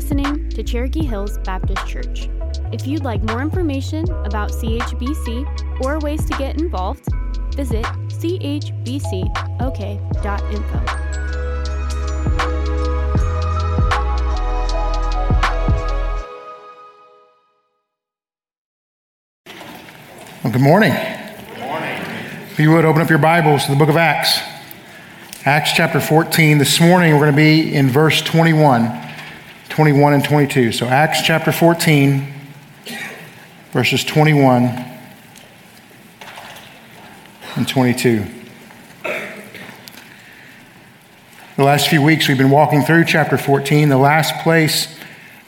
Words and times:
listening 0.00 0.48
to 0.48 0.62
Cherokee 0.62 1.04
Hills 1.04 1.36
Baptist 1.44 1.86
Church. 1.86 2.30
If 2.72 2.86
you'd 2.86 3.04
like 3.04 3.22
more 3.22 3.42
information 3.42 4.10
about 4.24 4.50
CHBC 4.50 5.82
or 5.82 5.98
ways 5.98 6.24
to 6.24 6.38
get 6.38 6.58
involved, 6.58 7.06
visit 7.54 7.84
chbcok.info. 7.84 8.80
Well, 20.42 20.50
good 20.50 20.62
morning. 20.62 20.92
Good 20.92 21.58
morning. 21.60 22.02
If 22.52 22.58
you 22.58 22.70
would 22.70 22.86
open 22.86 23.02
up 23.02 23.10
your 23.10 23.18
Bibles 23.18 23.66
to 23.66 23.72
the 23.72 23.76
book 23.76 23.90
of 23.90 23.98
Acts. 23.98 24.40
Acts 25.44 25.74
chapter 25.74 26.00
14. 26.00 26.56
This 26.56 26.80
morning 26.80 27.12
we're 27.12 27.30
going 27.30 27.32
to 27.32 27.36
be 27.36 27.74
in 27.74 27.90
verse 27.90 28.22
21, 28.22 29.09
21 29.80 30.12
and 30.12 30.22
22. 30.22 30.72
So 30.72 30.84
Acts 30.84 31.22
chapter 31.22 31.50
14, 31.52 32.30
verses 33.72 34.04
21 34.04 34.64
and 37.56 37.66
22. 37.66 38.26
The 41.56 41.64
last 41.64 41.88
few 41.88 42.02
weeks 42.02 42.28
we've 42.28 42.36
been 42.36 42.50
walking 42.50 42.82
through 42.82 43.06
chapter 43.06 43.38
14. 43.38 43.88
The 43.88 43.96
last 43.96 44.34
place 44.42 44.94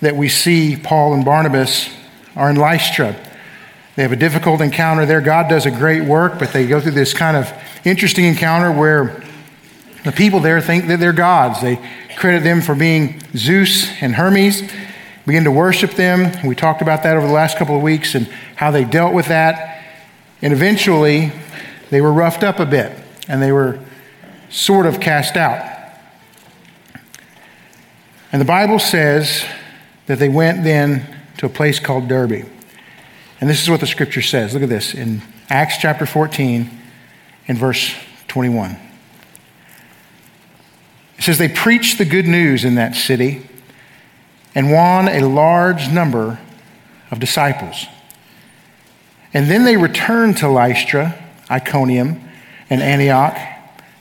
that 0.01 0.17
we 0.17 0.31
see 0.31 0.79
Paul 0.79 1.13
and 1.13 1.27
Barnabas 1.27 1.91
are 2.35 2.49
in 2.49 2.57
Lystra. 2.57 3.15
They 3.97 4.03
have 4.03 4.13
a 4.13 4.17
difficult 4.17 4.63
encounter 4.63 5.05
there. 5.05 5.21
God 5.21 5.51
does 5.51 5.67
a 5.67 5.71
great 5.71 6.05
work, 6.05 6.39
but 6.39 6.55
they 6.55 6.67
go 6.67 6.81
through 6.81 6.93
this 6.93 7.13
kind 7.13 7.37
of 7.37 7.53
interesting 7.85 8.25
encounter 8.25 8.73
where 8.73 9.23
the 10.05 10.13
people 10.13 10.41
there 10.41 10.63
think 10.63 10.87
that 10.87 11.01
they're 11.01 11.13
gods. 11.13 11.61
They 11.61 11.79
credit 12.17 12.43
them 12.43 12.61
for 12.61 12.75
being 12.75 13.21
Zeus 13.37 13.91
and 14.01 14.15
Hermes, 14.15 14.63
begin 15.27 15.45
to 15.45 15.51
worship 15.51 15.93
them. 15.93 16.33
We 16.47 16.55
talked 16.55 16.83
about 16.83 17.03
that 17.05 17.17
over 17.17 17.27
the 17.27 17.33
last 17.33 17.59
couple 17.59 17.77
of 17.77 17.83
weeks 17.83 18.15
and 18.15 18.27
how 18.57 18.71
they 18.71 18.85
dealt 18.85 19.15
with 19.15 19.27
that. 19.27 19.83
And 20.41 20.53
eventually, 20.53 21.33
they 21.91 22.01
were 22.01 22.13
roughed 22.13 22.43
up 22.43 22.59
a 22.59 22.67
bit 22.67 22.97
and 23.29 23.41
they 23.41 23.53
were 23.53 23.79
sort 24.51 24.87
of 24.87 25.01
cast 25.01 25.37
out. 25.37 25.71
And 28.33 28.41
the 28.41 28.47
Bible 28.47 28.79
says 28.79 29.45
that 30.07 30.19
they 30.19 30.29
went 30.29 30.65
then 30.65 31.07
to 31.39 31.47
a 31.47 31.49
place 31.49 31.79
called 31.79 32.09
Derbe. 32.09 32.47
And 33.41 33.51
this 33.51 33.63
is 33.63 33.69
what 33.69 33.81
the 33.81 33.87
scripture 33.87 34.23
says. 34.23 34.55
Look 34.55 34.63
at 34.63 34.69
this 34.69 34.95
in 34.95 35.23
Acts 35.49 35.79
chapter 35.79 36.07
14 36.07 36.71
in 37.47 37.57
verse 37.57 37.95
21. 38.29 38.92
It 41.23 41.27
says, 41.27 41.39
They 41.39 41.49
preached 41.49 41.99
the 41.99 42.05
good 42.05 42.27
news 42.27 42.65
in 42.65 42.75
that 42.75 42.97
city 42.97 43.47
and 44.57 44.73
won 44.73 45.07
a 45.07 45.21
large 45.21 45.89
number 45.89 46.41
of 47.13 47.21
disciples. 47.21 47.87
And 49.33 49.49
then 49.49 49.65
they 49.65 49.77
returned 49.77 50.39
to 50.39 50.49
Lystra, 50.49 51.17
Iconium, 51.49 52.21
and 52.69 52.83
Antioch, 52.83 53.39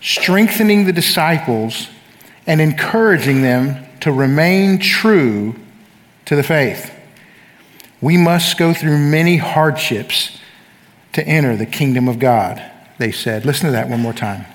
strengthening 0.01 0.85
the 0.85 0.93
disciples 0.93 1.89
and 2.47 2.59
encouraging 2.59 3.43
them 3.43 3.85
to 3.99 4.11
remain 4.11 4.79
true 4.79 5.53
to 6.25 6.35
the 6.35 6.41
faith. 6.41 6.91
We 8.01 8.17
must 8.17 8.57
go 8.57 8.73
through 8.73 8.97
many 8.97 9.37
hardships 9.37 10.39
to 11.13 11.23
enter 11.23 11.55
the 11.55 11.67
kingdom 11.67 12.07
of 12.07 12.17
God, 12.17 12.63
they 12.97 13.11
said. 13.11 13.45
Listen 13.45 13.67
to 13.67 13.73
that 13.73 13.89
one 13.89 13.99
more 13.99 14.11
time. 14.11 14.47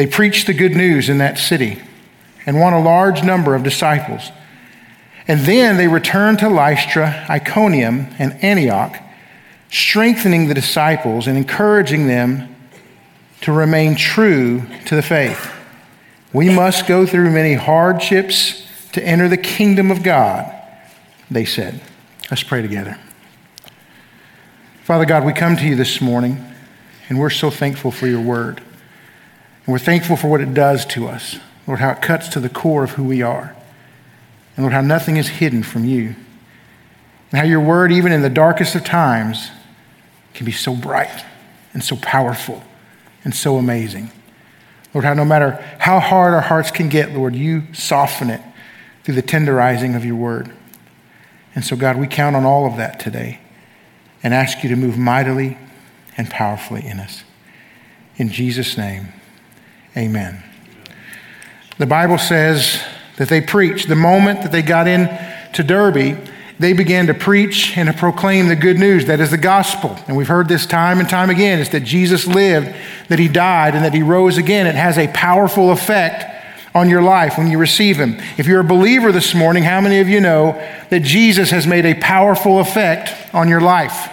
They 0.00 0.06
preached 0.06 0.46
the 0.46 0.54
good 0.54 0.74
news 0.74 1.10
in 1.10 1.18
that 1.18 1.36
city 1.36 1.78
and 2.46 2.58
won 2.58 2.72
a 2.72 2.80
large 2.80 3.22
number 3.22 3.54
of 3.54 3.62
disciples. 3.62 4.32
And 5.28 5.40
then 5.40 5.76
they 5.76 5.88
returned 5.88 6.38
to 6.38 6.48
Lystra, 6.48 7.26
Iconium, 7.28 8.06
and 8.18 8.32
Antioch, 8.42 8.96
strengthening 9.70 10.48
the 10.48 10.54
disciples 10.54 11.26
and 11.26 11.36
encouraging 11.36 12.06
them 12.06 12.56
to 13.42 13.52
remain 13.52 13.94
true 13.94 14.62
to 14.86 14.96
the 14.96 15.02
faith. 15.02 15.52
We 16.32 16.48
must 16.48 16.86
go 16.86 17.04
through 17.04 17.30
many 17.30 17.52
hardships 17.52 18.66
to 18.92 19.06
enter 19.06 19.28
the 19.28 19.36
kingdom 19.36 19.90
of 19.90 20.02
God, 20.02 20.50
they 21.30 21.44
said. 21.44 21.78
Let's 22.30 22.42
pray 22.42 22.62
together. 22.62 22.98
Father 24.84 25.04
God, 25.04 25.26
we 25.26 25.34
come 25.34 25.58
to 25.58 25.66
you 25.66 25.76
this 25.76 26.00
morning, 26.00 26.42
and 27.10 27.18
we're 27.18 27.28
so 27.28 27.50
thankful 27.50 27.90
for 27.90 28.06
your 28.06 28.22
word. 28.22 28.62
And 29.70 29.72
we're 29.72 29.78
thankful 29.78 30.16
for 30.16 30.26
what 30.26 30.40
it 30.40 30.52
does 30.52 30.84
to 30.86 31.06
us. 31.06 31.38
Lord, 31.64 31.78
how 31.78 31.90
it 31.90 32.02
cuts 32.02 32.26
to 32.30 32.40
the 32.40 32.48
core 32.48 32.82
of 32.82 32.90
who 32.90 33.04
we 33.04 33.22
are. 33.22 33.54
And 34.56 34.64
Lord, 34.64 34.72
how 34.72 34.80
nothing 34.80 35.16
is 35.16 35.28
hidden 35.28 35.62
from 35.62 35.84
you. 35.84 36.16
And 37.30 37.38
how 37.38 37.44
your 37.44 37.60
word, 37.60 37.92
even 37.92 38.10
in 38.10 38.20
the 38.20 38.28
darkest 38.28 38.74
of 38.74 38.82
times, 38.82 39.48
can 40.34 40.44
be 40.44 40.50
so 40.50 40.74
bright 40.74 41.24
and 41.72 41.84
so 41.84 41.94
powerful 41.94 42.64
and 43.22 43.32
so 43.32 43.58
amazing. 43.58 44.10
Lord, 44.92 45.04
how 45.04 45.14
no 45.14 45.24
matter 45.24 45.64
how 45.78 46.00
hard 46.00 46.34
our 46.34 46.40
hearts 46.40 46.72
can 46.72 46.88
get, 46.88 47.12
Lord, 47.12 47.36
you 47.36 47.72
soften 47.72 48.28
it 48.28 48.40
through 49.04 49.14
the 49.14 49.22
tenderizing 49.22 49.94
of 49.94 50.04
your 50.04 50.16
word. 50.16 50.52
And 51.54 51.64
so, 51.64 51.76
God, 51.76 51.96
we 51.96 52.08
count 52.08 52.34
on 52.34 52.44
all 52.44 52.66
of 52.66 52.76
that 52.78 52.98
today 52.98 53.38
and 54.20 54.34
ask 54.34 54.64
you 54.64 54.68
to 54.70 54.74
move 54.74 54.98
mightily 54.98 55.58
and 56.16 56.28
powerfully 56.28 56.84
in 56.84 56.98
us. 56.98 57.22
In 58.16 58.30
Jesus' 58.30 58.76
name. 58.76 59.10
Amen. 59.96 60.42
The 61.78 61.86
Bible 61.86 62.18
says 62.18 62.82
that 63.16 63.28
they 63.28 63.40
preached. 63.40 63.88
The 63.88 63.96
moment 63.96 64.42
that 64.42 64.52
they 64.52 64.62
got 64.62 64.86
into 64.86 65.62
Derbe, 65.62 66.18
they 66.58 66.74
began 66.74 67.06
to 67.06 67.14
preach 67.14 67.76
and 67.76 67.88
to 67.88 67.94
proclaim 67.94 68.48
the 68.48 68.56
good 68.56 68.78
news. 68.78 69.06
That 69.06 69.18
is 69.18 69.30
the 69.30 69.38
gospel. 69.38 69.98
And 70.06 70.16
we've 70.16 70.28
heard 70.28 70.46
this 70.46 70.66
time 70.66 71.00
and 71.00 71.08
time 71.08 71.30
again. 71.30 71.58
It's 71.58 71.70
that 71.70 71.84
Jesus 71.84 72.26
lived, 72.26 72.74
that 73.08 73.18
he 73.18 73.28
died, 73.28 73.74
and 73.74 73.84
that 73.84 73.94
he 73.94 74.02
rose 74.02 74.36
again. 74.36 74.66
It 74.66 74.74
has 74.74 74.98
a 74.98 75.08
powerful 75.08 75.70
effect 75.70 76.24
on 76.74 76.88
your 76.88 77.02
life 77.02 77.38
when 77.38 77.50
you 77.50 77.58
receive 77.58 77.96
him. 77.96 78.16
If 78.36 78.46
you're 78.46 78.60
a 78.60 78.64
believer 78.64 79.10
this 79.10 79.34
morning, 79.34 79.64
how 79.64 79.80
many 79.80 80.00
of 80.00 80.08
you 80.08 80.20
know 80.20 80.52
that 80.90 81.00
Jesus 81.00 81.50
has 81.50 81.66
made 81.66 81.86
a 81.86 81.94
powerful 81.94 82.60
effect 82.60 83.34
on 83.34 83.48
your 83.48 83.60
life? 83.60 84.08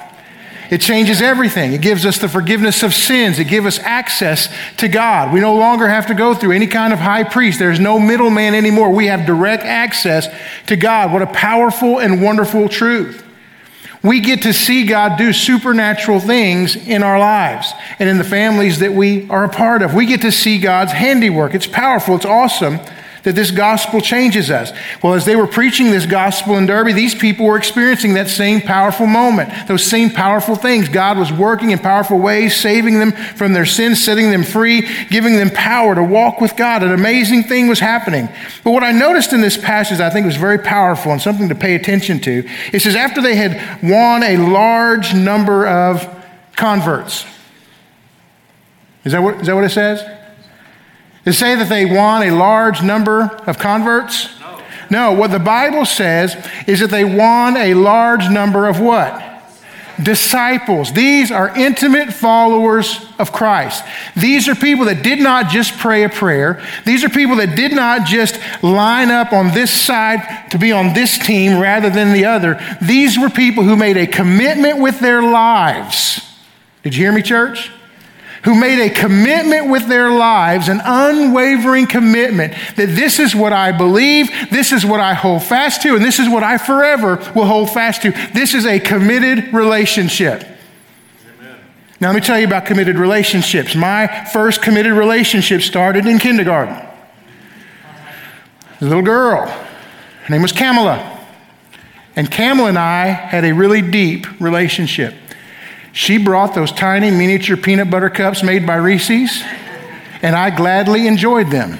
It 0.70 0.82
changes 0.82 1.22
everything. 1.22 1.74
It 1.74 1.82
gives 1.82 2.06
us 2.06 2.18
the 2.18 2.28
forgiveness 2.28 2.84
of 2.84 2.94
sins. 2.94 3.40
It 3.40 3.46
gives 3.46 3.66
us 3.66 3.80
access 3.80 4.50
to 4.78 4.88
God. 4.88 5.34
We 5.34 5.40
no 5.40 5.56
longer 5.56 5.88
have 5.88 6.08
to 6.08 6.14
go 6.14 6.34
through 6.34 6.52
any 6.52 6.68
kind 6.68 6.92
of 6.92 7.00
high 7.00 7.24
priest. 7.24 7.60
There's 7.60 7.80
no 7.80 8.00
middleman 8.00 8.54
anymore. 8.54 8.92
We 8.92 9.08
have 9.08 9.26
direct 9.26 9.64
access 9.64 10.28
to 10.68 10.76
God. 10.76 11.14
What 11.14 11.22
a 11.22 11.28
powerful 11.28 12.00
and 12.00 12.22
wonderful 12.22 12.68
truth. 12.70 13.24
We 14.04 14.20
get 14.20 14.44
to 14.44 14.54
see 14.54 14.86
God 14.86 15.18
do 15.18 15.34
supernatural 15.34 16.20
things 16.20 16.76
in 16.76 17.02
our 17.02 17.20
lives 17.20 17.72
and 18.00 18.08
in 18.08 18.18
the 18.18 18.24
families 18.24 18.80
that 18.80 18.94
we 18.94 19.30
are 19.30 19.46
a 19.46 19.50
part 19.50 19.82
of. 19.82 19.94
We 19.94 20.06
get 20.06 20.22
to 20.22 20.32
see 20.32 20.60
God's 20.60 20.92
handiwork. 20.92 21.56
It's 21.56 21.68
powerful. 21.68 22.16
It's 22.16 22.26
awesome 22.26 22.80
that 23.24 23.36
this 23.36 23.52
gospel 23.52 24.02
changes 24.02 24.50
us. 24.50 24.72
Well, 25.04 25.14
as 25.14 25.26
they 25.26 25.36
were 25.36 25.48
preaching 25.48 25.92
this 25.92 26.06
gospel 26.06 26.58
in 26.58 26.66
Derbe, 26.66 26.94
these 26.94 27.16
people 27.16 27.46
were 27.46 27.58
experiencing 27.58 28.14
that 28.14 28.30
same 28.30 28.62
powerful 28.62 29.06
moment, 29.06 29.68
those 29.68 29.84
same 29.84 30.10
powerful 30.10 30.56
things. 30.56 30.90
God 30.90 31.18
was 31.18 31.32
working 31.32 31.72
in 31.72 31.80
powerful 31.80 32.20
ways, 32.20 32.56
saving 32.56 33.00
them 33.00 33.12
from 33.12 33.54
their 33.54 33.66
sins, 33.66 34.04
setting 34.04 34.32
them 34.32 34.44
free, 34.44 34.88
giving 35.10 35.36
them 35.36 35.50
power 35.50 35.96
to 35.96 36.04
walk 36.04 36.42
with 36.42 36.56
God. 36.56 36.84
An 36.84 36.92
amazing 36.92 37.44
thing 37.44 37.68
was 37.68 37.80
happening. 37.80 38.30
But 38.64 38.72
what 38.72 38.84
I 38.84 38.92
noticed 38.92 39.34
in 39.34 39.42
this 39.42 39.58
passage, 39.58 40.00
I 40.00 40.10
think 40.10 40.26
was 40.26 40.38
very 40.38 40.60
powerful 40.60 41.12
and 41.12 41.22
something 41.22 41.50
to 41.50 41.56
pay 41.56 41.76
attention 41.76 42.20
to. 42.22 42.48
It 42.74 42.82
says, 42.82 42.96
after 42.96 43.22
they 43.22 43.36
had 43.36 43.84
won 43.84 44.24
a 44.24 44.38
large 44.38 45.14
number 45.14 45.68
of 45.68 46.08
converts. 46.56 47.26
Is 49.06 49.14
that 49.14 49.22
what, 49.22 49.36
is 49.36 49.48
that 49.48 49.56
what 49.56 49.64
it 49.64 49.70
says? 49.70 50.17
It 51.28 51.34
say 51.34 51.56
that 51.56 51.68
they 51.68 51.86
won 51.86 52.24
a 52.24 52.32
large 52.32 52.82
number 52.82 53.24
of 53.46 53.60
converts? 53.60 54.40
No. 54.40 54.62
No, 54.90 55.12
what 55.12 55.31
the 55.31 55.40
Bible 55.40 55.86
says 55.86 56.36
is 56.66 56.80
that 56.80 56.90
they 56.90 57.04
won 57.04 57.57
a 57.57 57.74
large 57.74 58.30
number 58.30 58.68
of 58.68 58.80
what? 58.80 59.28
disciples. 60.01 60.94
These 60.94 61.31
are 61.31 61.56
intimate 61.57 62.13
followers 62.13 63.06
of 63.18 63.31
Christ. 63.31 63.84
These 64.16 64.48
are 64.48 64.56
people 64.56 64.86
that 64.86 65.04
did 65.04 65.19
not 65.19 65.50
just 65.50 65.78
pray 65.78 66.04
a 66.04 66.10
prayer. 66.10 66.63
These 66.86 67.04
are 67.04 67.10
people 67.10 67.38
that 67.38 67.56
did 67.56 67.74
not 67.74 68.06
just 68.06 68.40
line 68.63 69.10
up 69.10 69.34
on 69.34 69.54
this 69.54 69.72
side 69.72 70.51
to 70.51 70.57
be 70.57 70.72
on 70.72 70.94
this 70.94 71.18
team 71.18 71.60
rather 71.60 71.90
than 71.90 72.13
the 72.13 72.25
other. 72.25 72.60
These 72.81 73.18
were 73.18 73.30
people 73.30 73.63
who 73.63 73.75
made 73.75 73.98
a 73.98 74.07
commitment 74.07 74.80
with 74.80 75.00
their 75.00 75.24
lives. 75.24 76.22
Did 76.84 76.96
you 76.96 77.06
hear 77.06 77.12
me, 77.12 77.22
church? 77.22 77.72
Who 78.44 78.60
made 78.60 78.80
a 78.80 78.89
commitment 78.89 79.69
with 79.69 79.88
their 79.88 80.12
lives, 80.12 80.69
an 80.69 80.81
unwavering 80.84 81.88
commitment 81.88 82.54
that 82.75 82.88
this 82.88 83.19
is 83.19 83.36
what 83.36 83.54
I 83.54 83.72
believe, 83.72 84.30
this 84.51 84.72
is 84.72 84.86
what 84.86 85.00
I 85.00 85.13
hold 85.13 85.44
fast 85.44 85.81
to, 85.84 85.95
and 85.95 86.04
this 86.04 86.19
is 86.19 86.30
what 86.30 86.44
I 86.44 86.57
forever 86.57 87.16
will 87.36 87.45
hold 87.45 87.69
fast 87.69 88.04
to. 88.04 88.12
This 88.34 88.54
is 88.54 88.66
a 88.66 88.80
committed 88.80 89.54
relationship. 89.54 90.44
Amen. 90.44 91.60
Now, 92.00 92.10
let 92.10 92.16
me 92.16 92.22
tell 92.22 92.39
you 92.39 92.48
about 92.48 92.66
committed 92.66 92.98
relationships. 92.98 93.75
My 93.75 94.25
first 94.31 94.62
committed 94.62 94.94
relationship 94.94 95.62
started 95.62 96.06
in 96.06 96.19
kindergarten. 96.19 96.75
A 98.80 98.86
little 98.86 99.01
girl 99.01 99.48
Her 99.48 100.34
name 100.34 100.42
was 100.42 100.51
Kamala. 100.51 101.25
And 102.18 102.30
Kamala 102.30 102.69
and 102.69 102.78
I 102.78 103.06
had 103.07 103.45
a 103.45 103.54
really 103.54 103.81
deep 103.81 104.28
relationship. 104.42 105.16
She 105.98 106.20
brought 106.20 106.54
those 106.54 106.72
tiny 106.72 107.10
miniature 107.10 107.58
peanut 107.58 107.90
butter 107.90 108.12
cups 108.12 108.44
made 108.44 108.68
by 108.68 108.76
Reese's, 108.76 109.42
and 110.22 110.36
I 110.36 110.56
gladly 110.56 111.08
enjoyed 111.08 111.50
them. 111.50 111.80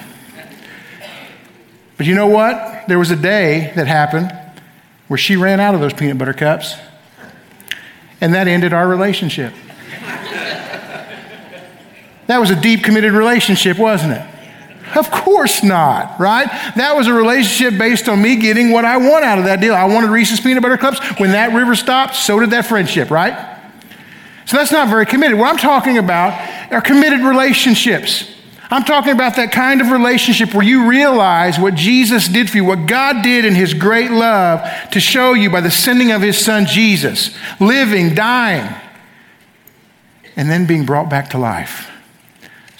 But 1.96 2.06
you 2.06 2.16
know 2.16 2.26
what? 2.26 2.88
There 2.88 2.98
was 2.98 3.12
a 3.12 3.16
day 3.16 3.72
that 3.76 3.86
happened 3.86 4.36
where 5.06 5.18
she 5.18 5.36
ran 5.36 5.60
out 5.60 5.76
of 5.76 5.80
those 5.80 5.92
peanut 5.92 6.18
butter 6.18 6.32
cups, 6.32 6.74
and 8.20 8.34
that 8.34 8.48
ended 8.48 8.72
our 8.72 8.88
relationship. 8.88 9.54
that 12.26 12.38
was 12.38 12.50
a 12.50 12.60
deep, 12.60 12.82
committed 12.82 13.12
relationship, 13.12 13.78
wasn't 13.78 14.14
it? 14.14 14.26
Of 14.96 15.12
course 15.12 15.62
not, 15.62 16.18
right? 16.18 16.48
That 16.74 16.96
was 16.96 17.06
a 17.06 17.12
relationship 17.12 17.78
based 17.78 18.08
on 18.08 18.20
me 18.20 18.34
getting 18.34 18.72
what 18.72 18.84
I 18.84 18.96
want 18.96 19.24
out 19.24 19.38
of 19.38 19.44
that 19.44 19.60
deal. 19.60 19.76
I 19.76 19.84
wanted 19.84 20.10
Reese's 20.10 20.40
peanut 20.40 20.64
butter 20.64 20.76
cups. 20.76 20.98
When 21.20 21.30
that 21.30 21.54
river 21.54 21.76
stopped, 21.76 22.16
so 22.16 22.40
did 22.40 22.50
that 22.50 22.66
friendship, 22.66 23.12
right? 23.12 23.54
So 24.48 24.56
that's 24.56 24.72
not 24.72 24.88
very 24.88 25.04
committed. 25.04 25.38
What 25.38 25.50
I'm 25.50 25.58
talking 25.58 25.98
about 25.98 26.32
are 26.72 26.80
committed 26.80 27.20
relationships. 27.20 28.34
I'm 28.70 28.82
talking 28.82 29.12
about 29.12 29.36
that 29.36 29.52
kind 29.52 29.82
of 29.82 29.90
relationship 29.90 30.54
where 30.54 30.64
you 30.64 30.88
realize 30.88 31.58
what 31.58 31.74
Jesus 31.74 32.28
did 32.28 32.48
for 32.48 32.56
you, 32.56 32.64
what 32.64 32.86
God 32.86 33.22
did 33.22 33.44
in 33.44 33.54
His 33.54 33.74
great 33.74 34.10
love 34.10 34.66
to 34.92 35.00
show 35.00 35.34
you 35.34 35.50
by 35.50 35.60
the 35.60 35.70
sending 35.70 36.12
of 36.12 36.22
His 36.22 36.42
Son 36.42 36.64
Jesus, 36.64 37.36
living, 37.60 38.14
dying, 38.14 38.74
and 40.34 40.50
then 40.50 40.66
being 40.66 40.86
brought 40.86 41.10
back 41.10 41.28
to 41.30 41.38
life 41.38 41.87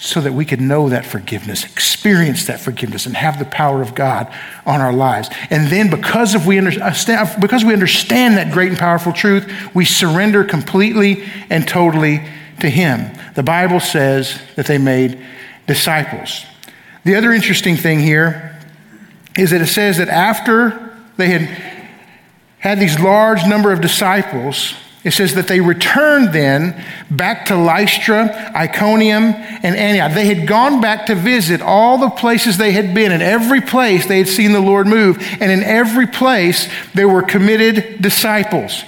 so 0.01 0.21
that 0.21 0.31
we 0.31 0.45
could 0.45 0.61
know 0.61 0.87
that 0.87 1.05
forgiveness, 1.05 1.65
experience 1.65 2.45
that 2.47 2.57
forgiveness, 2.57 3.05
and 3.05 3.17
have 3.17 3.37
the 3.37 3.43
power 3.43 3.81
of 3.81 3.93
God 3.93 4.33
on 4.65 4.79
our 4.79 4.93
lives. 4.93 5.29
And 5.49 5.67
then, 5.67 5.89
because, 5.89 6.35
of 6.35 6.47
we, 6.47 6.57
understand, 6.57 7.19
uh, 7.19 7.39
because 7.39 7.65
we 7.65 7.73
understand 7.73 8.37
that 8.37 8.53
great 8.53 8.69
and 8.69 8.77
powerful 8.77 9.11
truth, 9.11 9.51
we 9.75 9.83
surrender 9.83 10.45
completely 10.45 11.25
and 11.49 11.67
totally 11.67 12.25
to 12.61 12.69
Him. 12.69 13.13
The 13.35 13.43
Bible 13.43 13.81
says 13.81 14.39
that 14.55 14.67
they 14.67 14.77
made 14.77 15.19
disciples. 15.67 16.45
The 17.03 17.15
other 17.15 17.33
interesting 17.33 17.75
thing 17.75 17.99
here 17.99 18.57
is 19.37 19.51
that 19.51 19.61
it 19.61 19.67
says 19.67 19.97
that 19.97 20.07
after 20.07 20.97
they 21.17 21.27
had 21.27 21.41
had 22.59 22.79
these 22.79 22.97
large 23.01 23.45
number 23.45 23.73
of 23.73 23.81
disciples, 23.81 24.75
it 25.03 25.11
says 25.11 25.35
that 25.35 25.47
they 25.47 25.61
returned 25.61 26.33
then 26.33 26.83
back 27.09 27.45
to 27.45 27.55
Lystra, 27.55 28.51
Iconium, 28.53 29.23
and 29.23 29.75
Antioch. 29.75 30.13
They 30.13 30.33
had 30.33 30.45
gone 30.45 30.81
back 30.81 31.05
to 31.05 31.15
visit 31.15 31.61
all 31.61 31.97
the 31.97 32.09
places 32.09 32.57
they 32.57 32.73
had 32.73 32.93
been. 32.93 33.13
In 33.13 33.21
every 33.21 33.61
place 33.61 34.05
they 34.07 34.17
had 34.17 34.27
seen 34.27 34.51
the 34.51 34.59
Lord 34.59 34.87
move. 34.87 35.17
And 35.39 35.51
in 35.51 35.63
every 35.63 36.05
place 36.05 36.69
there 36.93 37.07
were 37.07 37.21
committed 37.21 38.01
disciples. 38.01 38.83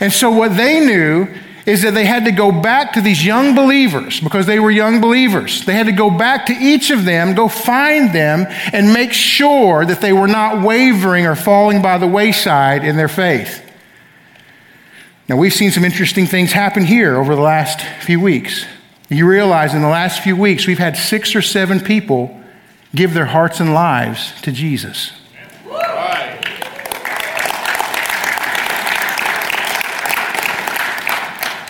And 0.00 0.10
so 0.10 0.30
what 0.30 0.56
they 0.56 0.80
knew 0.80 1.28
is 1.66 1.82
that 1.82 1.92
they 1.92 2.06
had 2.06 2.24
to 2.24 2.32
go 2.32 2.50
back 2.50 2.94
to 2.94 3.02
these 3.02 3.24
young 3.24 3.54
believers 3.54 4.18
because 4.18 4.46
they 4.46 4.58
were 4.58 4.70
young 4.70 5.02
believers. 5.02 5.66
They 5.66 5.74
had 5.74 5.86
to 5.86 5.92
go 5.92 6.10
back 6.10 6.46
to 6.46 6.54
each 6.54 6.90
of 6.90 7.04
them, 7.04 7.34
go 7.34 7.48
find 7.48 8.14
them, 8.14 8.46
and 8.72 8.94
make 8.94 9.12
sure 9.12 9.84
that 9.84 10.00
they 10.00 10.14
were 10.14 10.26
not 10.26 10.64
wavering 10.64 11.26
or 11.26 11.36
falling 11.36 11.82
by 11.82 11.98
the 11.98 12.06
wayside 12.06 12.82
in 12.82 12.96
their 12.96 13.08
faith. 13.08 13.69
Now, 15.30 15.36
we've 15.36 15.54
seen 15.54 15.70
some 15.70 15.84
interesting 15.84 16.26
things 16.26 16.50
happen 16.50 16.84
here 16.84 17.16
over 17.16 17.36
the 17.36 17.40
last 17.40 17.82
few 18.04 18.18
weeks. 18.18 18.66
You 19.08 19.28
realize 19.28 19.74
in 19.74 19.80
the 19.80 19.88
last 19.88 20.24
few 20.24 20.34
weeks, 20.34 20.66
we've 20.66 20.80
had 20.80 20.96
six 20.96 21.36
or 21.36 21.40
seven 21.40 21.78
people 21.78 22.36
give 22.96 23.14
their 23.14 23.26
hearts 23.26 23.60
and 23.60 23.72
lives 23.72 24.32
to 24.42 24.50
Jesus. 24.50 25.12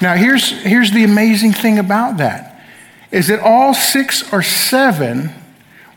Now, 0.01 0.15
here's, 0.15 0.53
here's 0.63 0.93
the 0.93 1.05
amazing 1.05 1.53
thing 1.53 1.79
about 1.79 2.17
that 2.17 2.65
is 3.11 3.27
that 3.27 3.41
all 3.41 3.75
six 3.75 4.33
or 4.33 4.41
seven 4.41 5.33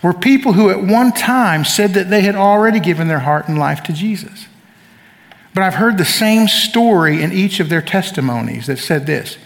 were 0.04 0.12
people 0.12 0.52
who 0.52 0.70
at 0.70 0.84
one 0.84 1.14
time 1.14 1.64
said 1.64 1.94
that 1.94 2.10
they 2.10 2.24
had 2.24 2.36
already 2.36 2.82
given 2.82 3.08
their 3.08 3.20
heart 3.20 3.48
and 3.48 3.58
life 3.58 3.84
to 3.84 3.94
Jesus. 3.94 4.48
But 5.54 5.64
I've 5.64 5.76
heard 5.76 5.98
the 5.98 6.06
same 6.06 6.48
story 6.48 7.22
in 7.22 7.32
each 7.32 7.60
of 7.60 7.70
their 7.70 7.82
testimonies 7.82 8.68
that 8.68 8.80
said 8.80 9.06
this. 9.06 9.38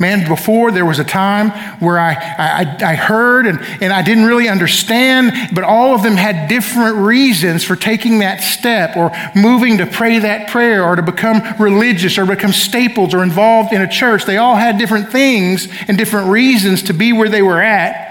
Man, 0.00 0.28
before 0.28 0.70
there 0.70 0.86
was 0.86 1.00
a 1.00 1.04
time 1.04 1.50
where 1.80 1.98
I, 1.98 2.12
I, 2.12 2.90
I, 2.92 2.94
heard 2.94 3.48
and, 3.48 3.58
and 3.82 3.92
I 3.92 4.02
didn't 4.02 4.26
really 4.26 4.48
understand, 4.48 5.32
but 5.52 5.64
all 5.64 5.92
of 5.92 6.04
them 6.04 6.14
had 6.14 6.48
different 6.48 6.98
reasons 6.98 7.64
for 7.64 7.74
taking 7.74 8.20
that 8.20 8.40
step 8.40 8.96
or 8.96 9.10
moving 9.34 9.78
to 9.78 9.86
pray 9.86 10.20
that 10.20 10.50
prayer 10.50 10.84
or 10.84 10.94
to 10.94 11.02
become 11.02 11.42
religious 11.58 12.16
or 12.16 12.26
become 12.26 12.52
staples 12.52 13.12
or 13.12 13.24
involved 13.24 13.72
in 13.72 13.82
a 13.82 13.88
church. 13.88 14.24
They 14.24 14.36
all 14.36 14.54
had 14.54 14.78
different 14.78 15.10
things 15.10 15.66
and 15.88 15.98
different 15.98 16.28
reasons 16.28 16.84
to 16.84 16.94
be 16.94 17.12
where 17.12 17.28
they 17.28 17.42
were 17.42 17.60
at 17.60 18.08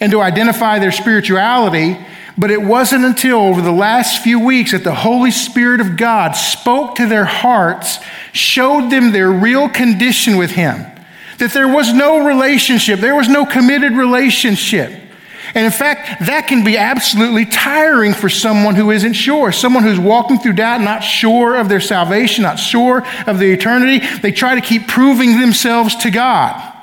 and 0.00 0.10
to 0.10 0.20
identify 0.20 0.80
their 0.80 0.92
spirituality. 0.92 1.96
But 2.38 2.50
it 2.50 2.60
wasn't 2.60 3.04
until 3.04 3.38
over 3.38 3.62
the 3.62 3.72
last 3.72 4.22
few 4.22 4.40
weeks 4.40 4.72
that 4.72 4.84
the 4.84 4.94
Holy 4.94 5.30
Spirit 5.30 5.80
of 5.80 5.96
God 5.96 6.32
spoke 6.32 6.96
to 6.96 7.06
their 7.06 7.24
hearts, 7.24 7.98
showed 8.32 8.90
them 8.90 9.12
their 9.12 9.30
real 9.30 9.68
condition 9.68 10.36
with 10.36 10.50
Him, 10.50 10.84
that 11.38 11.52
there 11.52 11.68
was 11.68 11.94
no 11.94 12.26
relationship, 12.26 13.00
there 13.00 13.16
was 13.16 13.28
no 13.28 13.46
committed 13.46 13.92
relationship. 13.92 15.02
And 15.54 15.64
in 15.64 15.72
fact, 15.72 16.26
that 16.26 16.48
can 16.48 16.64
be 16.64 16.76
absolutely 16.76 17.46
tiring 17.46 18.12
for 18.12 18.28
someone 18.28 18.74
who 18.74 18.90
isn't 18.90 19.14
sure. 19.14 19.52
Someone 19.52 19.84
who's 19.84 19.98
walking 19.98 20.38
through 20.38 20.54
doubt, 20.54 20.80
not 20.80 21.00
sure 21.00 21.56
of 21.56 21.68
their 21.68 21.80
salvation, 21.80 22.42
not 22.42 22.58
sure 22.58 23.06
of 23.26 23.38
the 23.38 23.52
eternity. 23.52 24.04
They 24.18 24.32
try 24.32 24.56
to 24.56 24.60
keep 24.60 24.88
proving 24.88 25.40
themselves 25.40 25.94
to 25.96 26.10
God. 26.10 26.74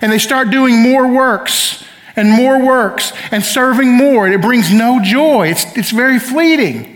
And 0.00 0.12
they 0.12 0.18
start 0.18 0.50
doing 0.50 0.80
more 0.80 1.08
works 1.08 1.84
and 2.16 2.30
more 2.30 2.64
works 2.64 3.12
and 3.30 3.42
serving 3.42 3.90
more. 3.90 4.26
And 4.26 4.34
it 4.34 4.40
brings 4.40 4.72
no 4.72 5.00
joy, 5.02 5.48
it's, 5.48 5.76
it's 5.76 5.90
very 5.90 6.18
fleeting. 6.18 6.90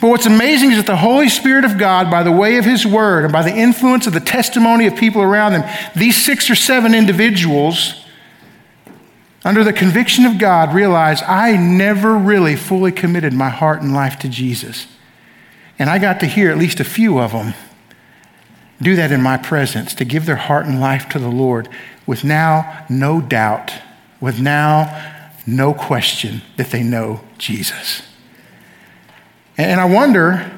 But 0.00 0.08
what's 0.08 0.26
amazing 0.26 0.72
is 0.72 0.76
that 0.76 0.86
the 0.86 0.96
Holy 0.96 1.28
Spirit 1.28 1.64
of 1.64 1.78
God, 1.78 2.10
by 2.10 2.22
the 2.22 2.32
way 2.32 2.58
of 2.58 2.64
His 2.64 2.86
Word 2.86 3.24
and 3.24 3.32
by 3.32 3.42
the 3.42 3.54
influence 3.54 4.06
of 4.06 4.12
the 4.12 4.20
testimony 4.20 4.86
of 4.86 4.96
people 4.96 5.22
around 5.22 5.52
them, 5.52 5.90
these 5.94 6.22
six 6.22 6.50
or 6.50 6.54
seven 6.54 6.94
individuals, 6.94 8.04
under 9.44 9.64
the 9.64 9.72
conviction 9.72 10.26
of 10.26 10.38
God, 10.38 10.74
realized 10.74 11.24
I 11.24 11.56
never 11.56 12.14
really 12.14 12.56
fully 12.56 12.92
committed 12.92 13.32
my 13.32 13.48
heart 13.48 13.80
and 13.80 13.94
life 13.94 14.18
to 14.18 14.28
Jesus. 14.28 14.86
And 15.78 15.88
I 15.88 15.98
got 15.98 16.20
to 16.20 16.26
hear 16.26 16.50
at 16.50 16.58
least 16.58 16.80
a 16.80 16.84
few 16.84 17.18
of 17.18 17.32
them 17.32 17.54
do 18.82 18.96
that 18.96 19.10
in 19.10 19.22
my 19.22 19.38
presence, 19.38 19.94
to 19.94 20.04
give 20.04 20.26
their 20.26 20.36
heart 20.36 20.66
and 20.66 20.80
life 20.80 21.08
to 21.10 21.18
the 21.18 21.28
Lord 21.28 21.68
with 22.06 22.24
now 22.24 22.84
no 22.90 23.20
doubt 23.20 23.72
with 24.20 24.40
now 24.40 25.14
no 25.46 25.72
question 25.72 26.42
that 26.56 26.70
they 26.70 26.82
know 26.82 27.20
Jesus. 27.38 28.02
And 29.56 29.80
I 29.80 29.84
wonder 29.86 30.50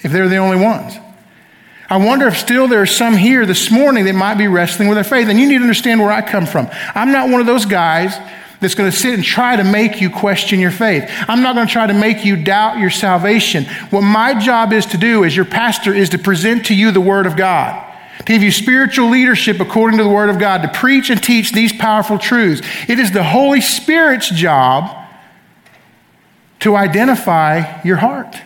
if 0.00 0.12
they're 0.12 0.28
the 0.28 0.36
only 0.36 0.62
ones. 0.62 0.96
I 1.90 1.96
wonder 1.96 2.28
if 2.28 2.36
still 2.36 2.68
there 2.68 2.82
are 2.82 2.86
some 2.86 3.16
here 3.16 3.46
this 3.46 3.70
morning 3.70 4.04
that 4.04 4.14
might 4.14 4.34
be 4.34 4.46
wrestling 4.46 4.88
with 4.88 4.96
their 4.96 5.04
faith. 5.04 5.28
And 5.28 5.38
you 5.38 5.48
need 5.48 5.58
to 5.58 5.62
understand 5.62 6.00
where 6.00 6.12
I 6.12 6.22
come 6.22 6.46
from. 6.46 6.68
I'm 6.94 7.12
not 7.12 7.30
one 7.30 7.40
of 7.40 7.46
those 7.46 7.64
guys 7.64 8.16
that's 8.60 8.74
going 8.74 8.90
to 8.90 8.96
sit 8.96 9.14
and 9.14 9.24
try 9.24 9.56
to 9.56 9.64
make 9.64 10.00
you 10.00 10.10
question 10.10 10.60
your 10.60 10.70
faith. 10.70 11.04
I'm 11.28 11.42
not 11.42 11.54
going 11.54 11.66
to 11.66 11.72
try 11.72 11.86
to 11.86 11.94
make 11.94 12.24
you 12.24 12.42
doubt 12.42 12.78
your 12.78 12.90
salvation. 12.90 13.64
What 13.90 14.02
my 14.02 14.38
job 14.38 14.72
is 14.72 14.84
to 14.86 14.98
do 14.98 15.24
as 15.24 15.34
your 15.34 15.44
pastor 15.44 15.94
is 15.94 16.10
to 16.10 16.18
present 16.18 16.66
to 16.66 16.74
you 16.74 16.90
the 16.90 17.00
Word 17.00 17.26
of 17.26 17.36
God 17.36 17.87
to 18.18 18.24
give 18.24 18.42
you 18.42 18.50
spiritual 18.50 19.10
leadership 19.10 19.60
according 19.60 19.98
to 19.98 20.04
the 20.04 20.10
Word 20.10 20.28
of 20.28 20.38
God, 20.38 20.62
to 20.62 20.68
preach 20.68 21.10
and 21.10 21.22
teach 21.22 21.52
these 21.52 21.72
powerful 21.72 22.18
truths. 22.18 22.66
It 22.88 22.98
is 22.98 23.12
the 23.12 23.22
Holy 23.22 23.60
Spirit's 23.60 24.30
job 24.30 25.06
to 26.60 26.74
identify 26.76 27.80
your 27.82 27.96
heart, 27.96 28.36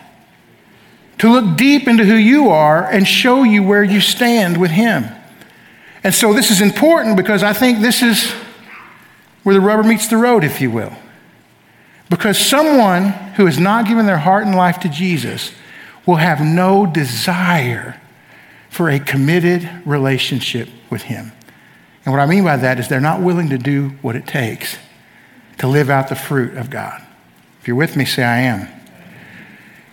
to 1.17 1.31
look 1.31 1.57
deep 1.57 1.87
into 1.87 2.05
who 2.05 2.15
you 2.15 2.49
are 2.49 2.83
and 2.83 3.07
show 3.07 3.43
you 3.43 3.63
where 3.63 3.83
you 3.83 3.99
stand 3.99 4.57
with 4.57 4.71
Him. 4.71 5.05
And 6.03 6.13
so 6.13 6.33
this 6.33 6.51
is 6.51 6.61
important 6.61 7.17
because 7.17 7.43
I 7.43 7.53
think 7.53 7.79
this 7.79 8.03
is 8.03 8.31
where 9.41 9.55
the 9.55 9.61
rubber 9.61 9.83
meets 9.83 10.07
the 10.07 10.17
road, 10.17 10.43
if 10.43 10.61
you 10.61 10.69
will. 10.69 10.93
Because 12.09 12.37
someone 12.37 13.09
who 13.35 13.45
has 13.47 13.57
not 13.57 13.87
given 13.87 14.05
their 14.05 14.19
heart 14.19 14.45
and 14.45 14.55
life 14.55 14.79
to 14.81 14.89
Jesus 14.89 15.51
will 16.05 16.17
have 16.17 16.41
no 16.41 16.85
desire 16.85 17.99
for 18.73 18.89
a 18.89 18.99
committed 18.99 19.69
relationship 19.85 20.67
with 20.89 21.03
Him. 21.03 21.31
And 22.05 22.13
what 22.13 22.19
I 22.19 22.25
mean 22.25 22.43
by 22.43 22.57
that 22.57 22.79
is 22.79 22.87
they're 22.87 22.99
not 22.99 23.21
willing 23.21 23.49
to 23.49 23.57
do 23.57 23.89
what 24.01 24.15
it 24.15 24.25
takes 24.25 24.77
to 25.59 25.67
live 25.67 25.89
out 25.89 26.09
the 26.09 26.15
fruit 26.15 26.57
of 26.57 26.69
God. 26.69 27.01
If 27.61 27.67
you're 27.67 27.77
with 27.77 27.95
me, 27.95 28.03
say, 28.03 28.23
I 28.23 28.39
am. 28.39 28.67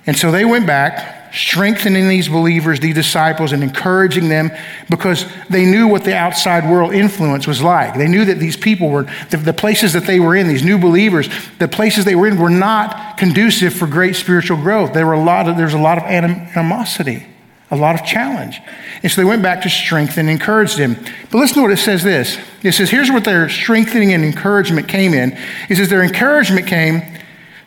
And 0.07 0.17
so 0.17 0.31
they 0.31 0.47
went 0.47 0.67
back, 0.67 1.35
strengthening 1.35 2.09
these 2.09 2.29
believers, 2.29 2.81
these 2.81 2.95
disciples, 2.95 3.53
and 3.53 3.63
encouraging 3.63 4.31
them 4.31 4.51
because 4.89 5.27
they 5.51 5.67
knew 5.67 5.87
what 5.87 6.03
the 6.03 6.17
outside 6.17 6.69
world 6.69 6.95
influence 6.95 7.47
was 7.47 7.63
like. 7.63 7.95
They 7.95 8.09
knew 8.09 8.25
that 8.25 8.39
these 8.39 8.57
people 8.57 8.89
were, 8.89 9.05
the, 9.29 9.37
the 9.37 9.53
places 9.53 9.93
that 9.93 10.07
they 10.07 10.19
were 10.19 10.35
in, 10.35 10.49
these 10.49 10.65
new 10.65 10.79
believers, 10.79 11.29
the 11.59 11.69
places 11.69 12.07
they 12.07 12.15
were 12.15 12.27
in 12.27 12.39
were 12.39 12.51
not 12.51 13.19
conducive 13.19 13.75
for 13.75 13.87
great 13.87 14.17
spiritual 14.17 14.57
growth. 14.57 14.95
There 14.95 15.07
were 15.07 15.13
a 15.13 15.23
lot 15.23 15.49
of, 15.49 15.59
there's 15.59 15.75
a 15.75 15.79
lot 15.79 15.99
of 15.99 16.05
animosity, 16.05 17.27
a 17.71 17.77
lot 17.77 17.95
of 17.95 18.05
challenge. 18.05 18.61
And 19.03 19.11
so 19.11 19.21
they 19.21 19.25
went 19.25 19.43
back 19.43 19.63
to 19.63 19.71
strengthen 19.71 20.29
and 20.29 20.31
encourage 20.31 20.75
them. 20.75 20.97
But 21.31 21.39
listen 21.39 21.57
to 21.57 21.63
what 21.63 21.71
it 21.71 21.79
says 21.79 22.03
this. 22.03 22.39
It 22.63 22.73
says, 22.73 22.91
here's 22.91 23.11
what 23.11 23.25
their 23.25 23.49
strengthening 23.49 24.13
and 24.13 24.25
encouragement 24.25 24.89
came 24.89 25.15
in. 25.15 25.39
It 25.69 25.77
says 25.77 25.89
their 25.89 26.03
encouragement 26.03 26.67
came 26.67 27.03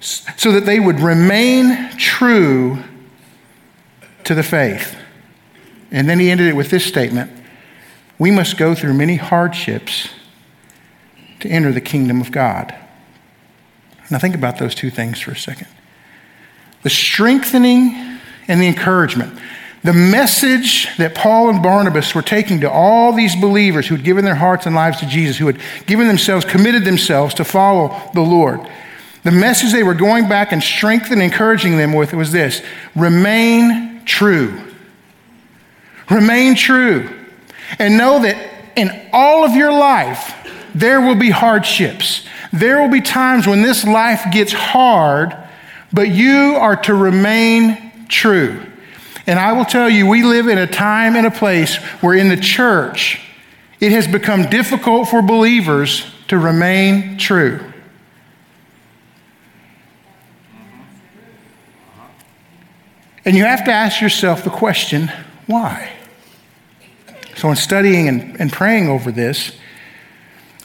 so 0.01 0.51
that 0.51 0.65
they 0.65 0.79
would 0.79 0.99
remain 0.99 1.89
true 1.97 2.83
to 4.25 4.35
the 4.35 4.43
faith. 4.43 4.97
And 5.91 6.09
then 6.09 6.19
he 6.19 6.29
ended 6.29 6.47
it 6.47 6.55
with 6.55 6.69
this 6.69 6.85
statement 6.85 7.31
We 8.19 8.31
must 8.31 8.57
go 8.57 8.75
through 8.75 8.93
many 8.93 9.15
hardships 9.15 10.09
to 11.39 11.49
enter 11.49 11.71
the 11.71 11.81
kingdom 11.81 12.19
of 12.19 12.31
God. 12.31 12.75
Now, 14.09 14.19
think 14.19 14.35
about 14.35 14.57
those 14.59 14.75
two 14.75 14.89
things 14.89 15.19
for 15.19 15.31
a 15.31 15.37
second 15.37 15.67
the 16.83 16.89
strengthening 16.89 18.19
and 18.49 18.61
the 18.61 18.67
encouragement. 18.67 19.39
The 19.83 19.93
message 19.93 20.87
that 20.97 21.13
Paul 21.13 21.49
and 21.49 21.61
Barnabas 21.61 22.15
were 22.15 22.21
taking 22.21 22.61
to 22.61 22.71
all 22.71 23.11
these 23.11 23.35
believers 23.35 23.87
who 23.87 23.95
had 23.95 24.05
given 24.05 24.23
their 24.23 24.35
hearts 24.35 24.65
and 24.65 24.73
lives 24.73 24.99
to 25.01 25.05
Jesus, 25.05 25.37
who 25.37 25.47
had 25.47 25.59
given 25.85 26.07
themselves, 26.07 26.45
committed 26.45 26.85
themselves 26.85 27.33
to 27.35 27.43
follow 27.43 27.99
the 28.13 28.21
Lord. 28.21 28.61
The 29.23 29.31
message 29.31 29.73
they 29.73 29.83
were 29.83 29.93
going 29.93 30.29
back 30.29 30.53
and 30.53 30.63
strengthening, 30.63 31.25
encouraging 31.25 31.77
them 31.77 31.93
with 31.93 32.13
was 32.13 32.31
this 32.31 32.61
remain 32.95 34.05
true. 34.05 34.57
Remain 36.09 36.55
true. 36.55 37.09
And 37.77 37.97
know 37.97 38.21
that 38.21 38.37
in 38.77 39.09
all 39.11 39.43
of 39.43 39.53
your 39.53 39.71
life, 39.71 40.33
there 40.73 41.01
will 41.01 41.15
be 41.15 41.29
hardships. 41.29 42.25
There 42.53 42.81
will 42.81 42.89
be 42.89 43.01
times 43.01 43.47
when 43.47 43.61
this 43.61 43.83
life 43.85 44.25
gets 44.31 44.53
hard, 44.53 45.35
but 45.91 46.09
you 46.09 46.55
are 46.57 46.75
to 46.83 46.93
remain 46.93 47.91
true. 48.07 48.65
And 49.25 49.39
I 49.39 49.53
will 49.53 49.65
tell 49.65 49.89
you, 49.89 50.07
we 50.07 50.23
live 50.23 50.47
in 50.47 50.57
a 50.57 50.67
time 50.67 51.15
and 51.15 51.25
a 51.25 51.31
place 51.31 51.77
where 52.01 52.13
in 52.13 52.29
the 52.29 52.37
church, 52.37 53.21
it 53.79 53.91
has 53.91 54.07
become 54.07 54.49
difficult 54.49 55.07
for 55.09 55.21
believers 55.21 56.05
to 56.27 56.37
remain 56.37 57.17
true. 57.17 57.59
And 63.25 63.37
you 63.37 63.45
have 63.45 63.63
to 63.65 63.71
ask 63.71 64.01
yourself 64.01 64.43
the 64.43 64.49
question 64.49 65.11
why? 65.47 65.91
So, 67.35 67.49
in 67.49 67.55
studying 67.55 68.07
and, 68.07 68.39
and 68.39 68.51
praying 68.51 68.87
over 68.87 69.11
this, 69.11 69.53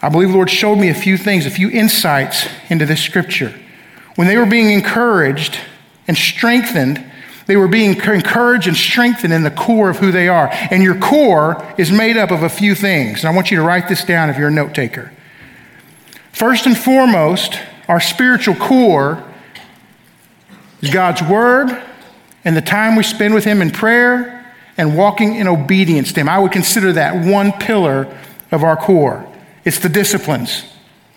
I 0.01 0.09
believe 0.09 0.29
the 0.29 0.35
Lord 0.35 0.51
showed 0.51 0.77
me 0.77 0.89
a 0.91 0.95
few 0.95 1.17
things, 1.17 1.47
a 1.47 1.51
few 1.51 1.71
insights 1.71 2.47
into 2.69 2.87
this 2.87 3.03
scripture. 3.03 3.59
When 4.15 4.29
they 4.29 4.37
were 4.37 4.47
being 4.47 4.71
encouraged 4.71 5.59
and 6.07 6.17
strengthened, 6.17 7.08
they 7.49 7.57
were 7.57 7.67
being 7.67 7.97
encouraged 7.97 8.69
and 8.69 8.77
strengthened 8.77 9.33
in 9.33 9.43
the 9.43 9.51
core 9.51 9.89
of 9.89 9.97
who 9.97 10.13
they 10.13 10.29
are. 10.29 10.51
And 10.71 10.83
your 10.83 10.99
core 10.99 11.67
is 11.79 11.91
made 11.91 12.19
up 12.19 12.31
of 12.31 12.43
a 12.43 12.49
few 12.49 12.75
things. 12.75 13.21
And 13.21 13.33
I 13.33 13.35
want 13.35 13.51
you 13.51 13.57
to 13.57 13.63
write 13.63 13.89
this 13.89 14.05
down 14.05 14.29
if 14.29 14.37
you're 14.37 14.49
a 14.49 14.53
note 14.53 14.75
taker. 14.75 15.11
First 16.31 16.67
and 16.67 16.77
foremost, 16.77 17.59
our 17.89 18.01
spiritual 18.01 18.55
core 18.55 19.25
is 20.83 20.91
God's 20.91 21.23
Word 21.23 21.71
and 22.45 22.55
the 22.55 22.61
time 22.61 22.97
we 22.97 23.03
spend 23.03 23.33
with 23.33 23.45
Him 23.45 23.63
in 23.63 23.71
prayer 23.71 24.55
and 24.77 24.95
walking 24.95 25.37
in 25.37 25.49
obedience 25.49 26.13
to 26.13 26.21
Him. 26.21 26.29
I 26.29 26.39
would 26.39 26.53
consider 26.53 26.93
that 26.93 27.27
one 27.27 27.53
pillar 27.53 28.15
of 28.53 28.63
our 28.63 28.77
core. 28.77 29.27
It's 29.65 29.79
the 29.79 29.89
disciplines. 29.89 30.65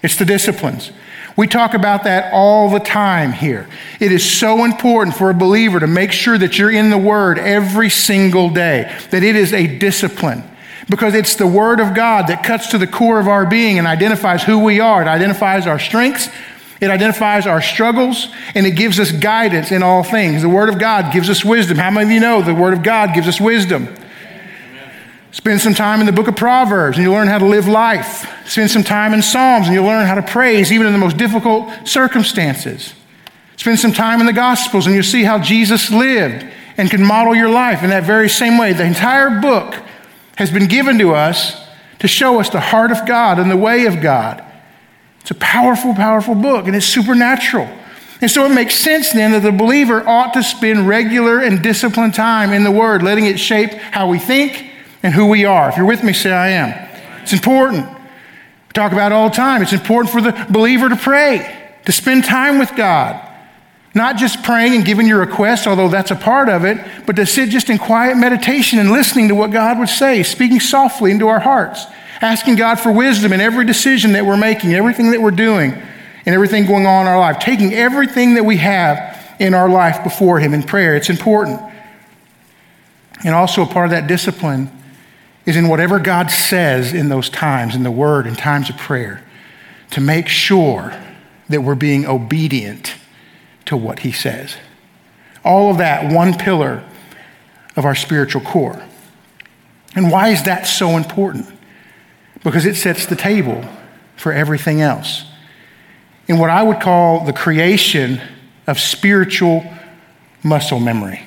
It's 0.02 0.16
the 0.16 0.26
disciplines. 0.26 0.92
We 1.42 1.48
talk 1.48 1.74
about 1.74 2.04
that 2.04 2.32
all 2.34 2.70
the 2.70 2.80
time 2.80 3.32
here. 3.32 3.68
It 4.00 4.12
is 4.12 4.24
so 4.24 4.64
important 4.64 5.16
for 5.16 5.32
a 5.32 5.34
believer 5.34 5.80
to 5.80 5.88
make 5.88 6.12
sure 6.12 6.38
that 6.38 6.60
you're 6.60 6.70
in 6.70 6.92
the 6.92 7.00
Word 7.00 7.40
every 7.40 7.90
single 7.90 8.52
day, 8.52 8.96
that 9.10 9.24
it 9.24 9.36
is 9.36 9.52
a 9.52 9.66
discipline. 9.66 10.44
Because 10.88 11.16
it's 11.16 11.34
the 11.38 11.48
Word 11.48 11.80
of 11.80 11.96
God 11.96 12.28
that 12.28 12.44
cuts 12.44 12.68
to 12.68 12.78
the 12.78 12.86
core 12.86 13.20
of 13.20 13.28
our 13.28 13.48
being 13.48 13.80
and 13.80 13.88
identifies 13.88 14.44
who 14.44 14.64
we 14.64 14.82
are. 14.82 15.02
It 15.02 15.08
identifies 15.08 15.66
our 15.66 15.80
strengths, 15.80 16.30
it 16.80 16.92
identifies 16.92 17.48
our 17.48 17.60
struggles, 17.60 18.28
and 18.54 18.68
it 18.68 18.76
gives 18.76 19.00
us 19.00 19.12
guidance 19.12 19.72
in 19.72 19.82
all 19.82 20.04
things. 20.04 20.44
The 20.44 20.48
Word 20.48 20.70
of 20.70 20.78
God 20.78 21.12
gives 21.12 21.28
us 21.28 21.44
wisdom. 21.44 21.80
How 21.80 21.90
many 21.90 22.06
of 22.06 22.12
you 22.12 22.20
know 22.20 22.44
the 22.44 22.54
Word 22.54 22.76
of 22.76 22.84
God 22.84 23.16
gives 23.16 23.28
us 23.28 23.42
wisdom? 23.42 23.88
Spend 25.32 25.62
some 25.62 25.74
time 25.74 26.02
in 26.02 26.06
the 26.06 26.12
book 26.12 26.28
of 26.28 26.36
Proverbs 26.36 26.98
and 26.98 27.06
you'll 27.06 27.14
learn 27.14 27.30
how 27.30 27.38
to 27.38 27.46
live 27.46 27.66
life. 27.66 28.30
Spend 28.46 28.70
some 28.70 28.84
time 28.84 29.14
in 29.14 29.22
Psalms 29.22 29.68
and 29.68 29.74
you'll 29.74 29.86
learn 29.86 30.06
how 30.06 30.16
to 30.16 30.22
praise 30.22 30.74
even 30.74 30.88
in 30.88 30.94
the 30.94 31.00
most 31.00 31.16
difficult 31.16 31.88
circumstances. 31.88 32.94
Spend 33.56 33.80
some 33.80 33.94
time 33.94 34.20
in 34.20 34.26
the 34.26 34.34
Gospels 34.34 34.88
and 34.88 34.94
you'll 34.94 35.06
see 35.06 35.24
how 35.24 35.40
Jesus 35.40 35.90
lived 35.90 36.46
and 36.76 36.90
can 36.90 37.02
model 37.02 37.34
your 37.34 37.48
life 37.48 37.82
in 37.82 37.92
that 37.92 38.04
very 38.04 38.28
same 38.28 38.58
way. 38.58 38.74
The 38.74 38.86
entire 38.86 39.40
book 39.40 39.74
has 40.36 40.52
been 40.52 40.68
given 40.68 41.00
to 41.00 41.14
us 41.14 41.66
to 42.00 42.10
show 42.10 42.42
us 42.42 42.50
the 42.50 42.60
heart 42.60 42.92
of 42.92 43.06
God 43.08 43.40
and 43.40 43.50
the 43.50 43.56
way 43.56 43.86
of 43.86 44.02
God. 44.02 44.44
It's 45.22 45.32
a 45.32 45.36
powerful, 45.36 45.94
powerful 45.94 46.36
book 46.36 46.68
and 46.68 46.76
it's 46.76 46.86
supernatural. 46.86 47.70
And 48.20 48.30
so 48.30 48.46
it 48.46 48.54
makes 48.54 48.76
sense 48.76 49.14
then 49.14 49.32
that 49.32 49.44
the 49.44 49.52
believer 49.52 50.06
ought 50.06 50.34
to 50.34 50.44
spend 50.44 50.90
regular 50.90 51.40
and 51.40 51.64
disciplined 51.64 52.16
time 52.16 52.52
in 52.52 52.66
the 52.66 52.72
Word, 52.72 53.02
letting 53.02 53.28
it 53.28 53.40
shape 53.40 53.72
how 53.72 54.10
we 54.10 54.20
think 54.20 54.71
and 55.04 55.14
who 55.14 55.28
we 55.28 55.46
are. 55.46 55.70
If 55.70 55.78
you're 55.78 55.86
with 55.86 56.04
me, 56.04 56.14
say, 56.14 56.32
I 56.32 56.50
am. 56.50 56.90
It's 57.24 57.34
important. 57.34 57.88
We 57.88 58.74
talk 58.74 58.92
about 58.92 59.12
all 59.12 59.30
the 59.30 59.36
time. 59.36 59.62
It's 59.62 59.74
important 59.74 60.12
for 60.12 60.22
the 60.22 60.48
believer 60.50 60.90
to 60.90 60.96
pray, 60.96 61.70
to 61.86 61.92
spend 61.92 62.26
time 62.26 62.60
with 62.60 62.76
God. 62.76 63.28
Not 63.94 64.16
just 64.16 64.44
praying 64.44 64.74
and 64.74 64.86
giving 64.86 65.06
your 65.06 65.20
requests, 65.20 65.68
although 65.68 65.90
that's 65.90 66.12
a 66.12 66.16
part 66.16 66.48
of 66.48 66.64
it, 66.64 66.78
but 67.06 67.18
to 67.18 67.26
sit 67.26 67.50
just 67.50 67.70
in 67.70 67.78
quiet 67.78 68.16
meditation 68.16 68.80
and 68.80 68.90
listening 68.92 69.28
to 69.28 69.36
what 69.36 69.52
God 69.52 69.80
would 69.80 69.90
say, 69.90 70.24
speaking 70.24 70.62
softly 70.62 71.12
into 71.12 71.28
our 71.28 71.42
hearts, 71.42 71.86
asking 72.22 72.56
God 72.56 72.76
for 72.76 72.92
wisdom 72.92 73.34
in 73.34 73.42
every 73.42 73.66
decision 73.66 74.14
that 74.14 74.26
we're 74.26 74.38
making, 74.38 74.74
everything 74.74 75.12
that 75.12 75.22
we're 75.22 75.32
doing, 75.32 75.74
and 76.26 76.36
everything 76.36 76.66
going 76.66 76.86
on 76.86 77.02
in 77.02 77.08
our 77.08 77.20
life, 77.20 77.40
taking 77.40 77.74
everything 77.74 78.36
that 78.36 78.46
we 78.46 78.56
have 78.58 79.36
in 79.40 79.54
our 79.54 79.68
life 79.68 80.04
before 80.06 80.40
Him 80.40 80.54
in 80.54 80.64
prayer. 80.64 80.96
It's 80.96 81.10
important. 81.10 81.60
And 83.26 83.36
also 83.36 83.64
a 83.64 83.66
part 83.66 83.88
of 83.88 83.92
that 83.92 84.08
discipline 84.08 84.72
is 85.52 85.58
in 85.58 85.68
whatever 85.68 86.00
God 86.00 86.32
says 86.32 86.94
in 86.94 87.10
those 87.10 87.30
times, 87.30 87.76
in 87.76 87.84
the 87.84 87.92
Word, 87.92 88.26
in 88.26 88.36
times 88.36 88.70
of 88.70 88.78
prayer, 88.78 89.22
to 89.92 90.00
make 90.00 90.28
sure 90.28 90.94
that 91.50 91.62
we're 91.62 91.76
being 91.76 92.06
obedient 92.06 92.96
to 93.66 93.76
what 93.76 94.00
He 94.00 94.14
says. 94.14 94.56
All 95.44 95.72
of 95.72 95.78
that, 95.80 96.12
one 96.12 96.34
pillar 96.38 96.84
of 97.76 97.84
our 97.84 97.96
spiritual 97.96 98.42
core. 98.42 98.82
And 99.94 100.10
why 100.10 100.30
is 100.30 100.44
that 100.44 100.68
so 100.68 100.92
important? 100.96 101.46
Because 102.44 102.66
it 102.66 102.76
sets 102.76 103.06
the 103.06 103.18
table 103.18 103.64
for 104.16 104.32
everything 104.32 104.82
else. 104.82 105.26
In 106.28 106.38
what 106.38 106.50
I 106.50 106.64
would 106.64 106.80
call 106.80 107.26
the 107.26 107.34
creation 107.34 108.22
of 108.68 108.80
spiritual 108.80 109.66
muscle 110.44 110.80
memory. 110.80 111.22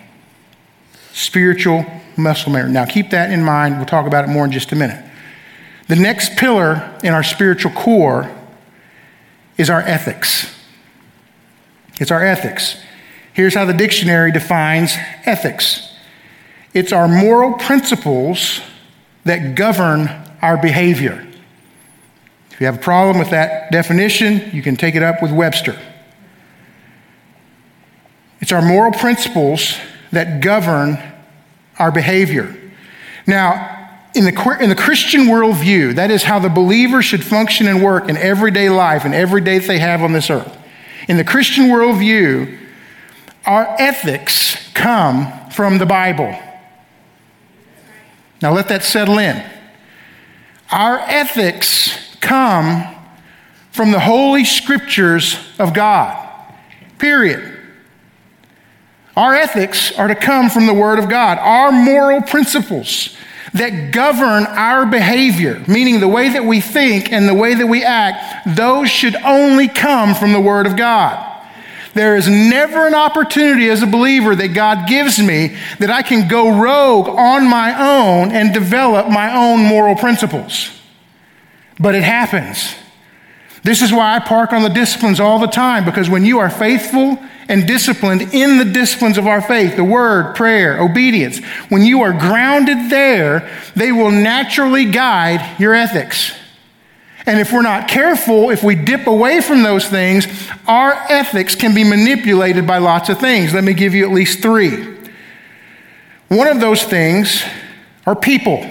Spiritual 1.13 1.85
muscle 2.17 2.53
memory. 2.53 2.73
Now, 2.73 2.85
keep 2.85 3.11
that 3.11 3.31
in 3.31 3.43
mind. 3.43 3.77
We'll 3.77 3.87
talk 3.87 4.07
about 4.07 4.25
it 4.25 4.29
more 4.29 4.45
in 4.45 4.53
just 4.53 4.73
a 4.73 4.77
minute. 4.77 5.05
The 5.89 5.97
next 5.97 6.37
pillar 6.37 6.97
in 7.03 7.13
our 7.13 7.23
spiritual 7.23 7.73
core 7.73 8.31
is 9.59 9.71
our 9.71 9.81
ethics. 9.81 10.55
It's 12.01 12.11
our 12.11 12.25
ethics. 12.25 12.77
Here's 13.33 13.55
how 13.55 13.65
the 13.65 13.75
dictionary 13.75 14.33
defines 14.33 14.95
ethics 15.25 15.91
it's 16.73 16.93
our 16.93 17.07
moral 17.07 17.53
principles 17.53 18.61
that 19.25 19.55
govern 19.55 20.09
our 20.43 20.57
behavior. 20.61 21.25
If 22.51 22.61
you 22.61 22.67
have 22.67 22.77
a 22.77 22.81
problem 22.81 23.19
with 23.19 23.31
that 23.31 23.71
definition, 23.71 24.51
you 24.53 24.61
can 24.61 24.75
take 24.75 24.97
it 24.97 25.03
up 25.03 25.23
with 25.23 25.31
Webster. 25.31 25.79
It's 28.41 28.51
our 28.51 28.61
moral 28.61 28.93
principles 28.93 29.77
that 30.11 30.41
govern 30.41 30.99
our 31.79 31.91
behavior. 31.91 32.55
Now, 33.27 33.71
in 34.15 34.25
the, 34.25 34.59
in 34.61 34.69
the 34.69 34.77
Christian 34.77 35.23
worldview, 35.23 35.97
that 35.97 36.11
is 36.11 36.23
how 36.23 36.39
the 36.39 36.49
believer 36.49 37.03
should 37.03 37.25
function 37.25 37.67
and 37.67 37.83
work 37.83 38.09
in 38.09 38.17
everyday 38.17 38.71
life 38.71 39.05
and 39.05 39.15
every 39.15 39.41
day 39.41 39.59
that 39.59 39.67
they 39.67 39.81
have 39.81 40.03
on 40.03 40.13
this 40.13 40.31
earth. 40.31 40.57
In 41.09 41.17
the 41.17 41.25
Christian 41.25 41.65
worldview, 41.67 42.59
our 43.45 43.75
ethics 43.79 44.73
come 44.73 45.51
from 45.51 45.79
the 45.79 45.87
Bible. 45.87 46.39
Now 48.41 48.53
let 48.53 48.69
that 48.69 48.85
settle 48.85 49.19
in. 49.19 49.43
Our 50.71 50.99
ethics 50.99 52.17
come 52.21 52.95
from 53.73 53.91
the 53.91 54.01
holy 54.01 54.45
scriptures 54.45 55.39
of 55.59 55.75
God. 55.75 56.21
Period. 56.99 57.54
Our 59.17 59.35
ethics 59.35 59.97
are 59.97 60.09
to 60.09 60.15
come 60.15 60.51
from 60.51 60.67
the 60.67 60.75
Word 60.75 60.99
of 60.99 61.09
God. 61.09 61.39
Our 61.39 61.71
moral 61.71 62.21
principles 62.21 63.17
that 63.53 63.93
govern 63.93 64.45
our 64.47 64.85
behavior, 64.85 65.63
meaning 65.69 66.01
the 66.01 66.09
way 66.09 66.31
that 66.31 66.45
we 66.45 66.61
think 66.61 67.13
and 67.13 67.29
the 67.29 67.35
way 67.35 67.55
that 67.55 67.67
we 67.67 67.85
act, 67.85 68.57
those 68.57 68.91
should 68.91 69.15
only 69.17 69.69
come 69.69 70.15
from 70.15 70.33
the 70.33 70.41
Word 70.41 70.67
of 70.67 70.77
God. 70.77 71.31
There 71.95 72.17
is 72.17 72.29
never 72.29 72.89
an 72.89 72.95
opportunity 72.95 73.71
as 73.71 73.81
a 73.81 73.87
believer 73.87 74.35
that 74.35 74.49
God 74.49 74.89
gives 74.89 75.21
me 75.21 75.57
that 75.79 75.91
I 75.91 76.03
can 76.03 76.27
go 76.27 76.61
rogue 76.61 77.07
on 77.09 77.49
my 77.49 77.73
own 77.73 78.33
and 78.33 78.53
develop 78.53 79.09
my 79.09 79.33
own 79.33 79.61
moral 79.61 79.95
principles. 79.95 80.71
But 81.79 81.95
it 81.95 82.03
happens. 82.03 82.75
This 83.63 83.81
is 83.81 83.93
why 83.93 84.17
I 84.17 84.19
park 84.19 84.53
on 84.53 84.63
the 84.63 84.69
disciplines 84.69 85.21
all 85.21 85.39
the 85.39 85.47
time, 85.47 85.85
because 85.85 86.11
when 86.11 86.25
you 86.25 86.41
are 86.41 86.51
faithful 86.51 87.17
and 87.49 87.67
disciplined 87.67 88.23
in 88.35 88.59
the 88.59 88.65
disciplines 88.65 89.19
of 89.19 89.27
our 89.27 89.41
faith, 89.41 89.77
the 89.77 89.85
word, 89.85 90.35
prayer, 90.35 90.81
obedience, 90.81 91.39
when 91.69 91.83
you 91.83 92.03
are 92.03 92.13
grounded 92.13 92.91
there, 92.91 93.51
they 93.75 93.93
will 93.93 94.11
naturally 94.11 94.87
guide 94.87 95.61
your 95.61 95.75
ethics. 95.75 96.33
And 97.27 97.41
if 97.41 97.53
we're 97.53 97.63
not 97.63 97.89
careful, 97.89 98.51
if 98.51 98.63
we 98.63 98.75
dip 98.75 99.07
away 99.07 99.41
from 99.41 99.63
those 99.63 99.89
things, 99.89 100.27
our 100.67 100.93
ethics 101.09 101.55
can 101.55 101.75
be 101.75 101.85
manipulated 101.85 102.67
by 102.67 102.79
lots 102.79 103.09
of 103.09 103.19
things. 103.19 103.55
Let 103.55 103.65
me 103.65 103.73
give 103.73 103.95
you 103.95 104.05
at 104.05 104.13
least 104.13 104.43
three. 104.43 104.95
One 106.29 106.49
of 106.49 106.61
those 106.61 106.85
things 106.85 107.43
are 108.07 108.17
people. 108.17 108.71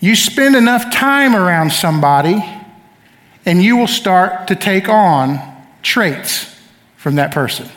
You 0.00 0.16
spend 0.16 0.56
enough 0.56 0.92
time 0.92 1.34
around 1.34 1.72
somebody, 1.72 2.44
and 3.46 3.62
you 3.62 3.76
will 3.76 3.86
start 3.86 4.48
to 4.48 4.56
take 4.56 4.88
on 4.88 5.51
traits 5.82 6.58
from 6.96 7.16
that 7.16 7.32
person. 7.32 7.68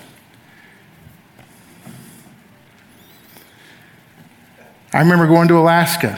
I 4.94 5.00
remember 5.00 5.28
going 5.28 5.50
to 5.50 5.58
Alaska 5.60 6.18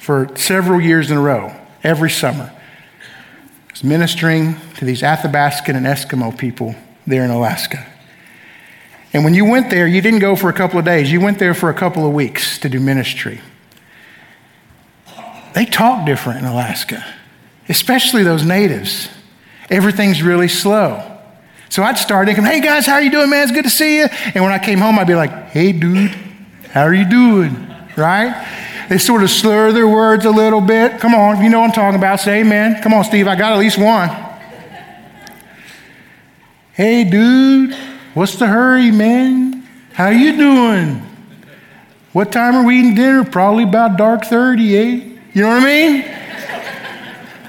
for 0.00 0.28
several 0.36 0.80
years 0.80 1.10
in 1.10 1.16
a 1.16 1.20
row, 1.20 1.54
every 1.82 2.10
summer. 2.10 2.52
I 2.52 3.72
was 3.72 3.82
ministering 3.82 4.56
to 4.76 4.84
these 4.84 5.02
Athabascan 5.02 5.76
and 5.76 5.86
Eskimo 5.86 6.36
people 6.36 6.74
there 7.06 7.24
in 7.24 7.30
Alaska. 7.30 7.86
And 9.12 9.24
when 9.24 9.32
you 9.32 9.44
went 9.44 9.70
there, 9.70 9.86
you 9.86 10.02
didn't 10.02 10.18
go 10.18 10.36
for 10.36 10.50
a 10.50 10.52
couple 10.52 10.78
of 10.78 10.84
days, 10.84 11.10
you 11.10 11.20
went 11.20 11.38
there 11.38 11.54
for 11.54 11.70
a 11.70 11.74
couple 11.74 12.06
of 12.06 12.12
weeks 12.12 12.58
to 12.58 12.68
do 12.68 12.80
ministry. 12.80 13.40
They 15.54 15.64
talk 15.64 16.04
different 16.04 16.40
in 16.40 16.44
Alaska, 16.44 17.04
especially 17.68 18.22
those 18.22 18.44
natives. 18.44 19.08
Everything's 19.70 20.22
really 20.22 20.48
slow. 20.48 21.18
So 21.68 21.82
I'd 21.82 21.98
start 21.98 22.26
thinking, 22.26 22.44
hey 22.44 22.60
guys, 22.60 22.86
how 22.86 22.94
are 22.94 23.02
you 23.02 23.10
doing, 23.10 23.28
man? 23.28 23.42
It's 23.42 23.52
good 23.52 23.64
to 23.64 23.70
see 23.70 23.98
you. 23.98 24.06
And 24.34 24.42
when 24.42 24.52
I 24.52 24.58
came 24.58 24.78
home, 24.78 24.98
I'd 24.98 25.06
be 25.06 25.14
like, 25.14 25.30
hey 25.50 25.72
dude, 25.72 26.10
how 26.70 26.82
are 26.82 26.94
you 26.94 27.08
doing? 27.08 27.66
Right? 27.96 28.86
They 28.88 28.96
sort 28.96 29.22
of 29.22 29.30
slur 29.30 29.72
their 29.72 29.86
words 29.86 30.24
a 30.24 30.30
little 30.30 30.62
bit. 30.62 30.98
Come 30.98 31.14
on, 31.14 31.42
you 31.42 31.50
know 31.50 31.60
what 31.60 31.66
I'm 31.66 31.72
talking 31.72 31.98
about. 31.98 32.20
Say 32.20 32.40
amen. 32.40 32.82
Come 32.82 32.94
on, 32.94 33.04
Steve, 33.04 33.28
I 33.28 33.36
got 33.36 33.52
at 33.52 33.58
least 33.58 33.76
one. 33.78 34.08
Hey, 36.72 37.04
dude, 37.04 37.76
what's 38.14 38.36
the 38.36 38.46
hurry, 38.46 38.90
man? 38.90 39.68
How 39.92 40.08
you 40.08 40.36
doing? 40.36 41.02
What 42.12 42.32
time 42.32 42.54
are 42.54 42.64
we 42.64 42.78
eating 42.78 42.94
dinner? 42.94 43.24
Probably 43.24 43.64
about 43.64 43.98
dark 43.98 44.24
30, 44.24 44.76
eh? 44.76 44.82
You 45.34 45.42
know 45.42 45.48
what 45.48 45.62
I 45.62 45.64
mean? 45.64 46.17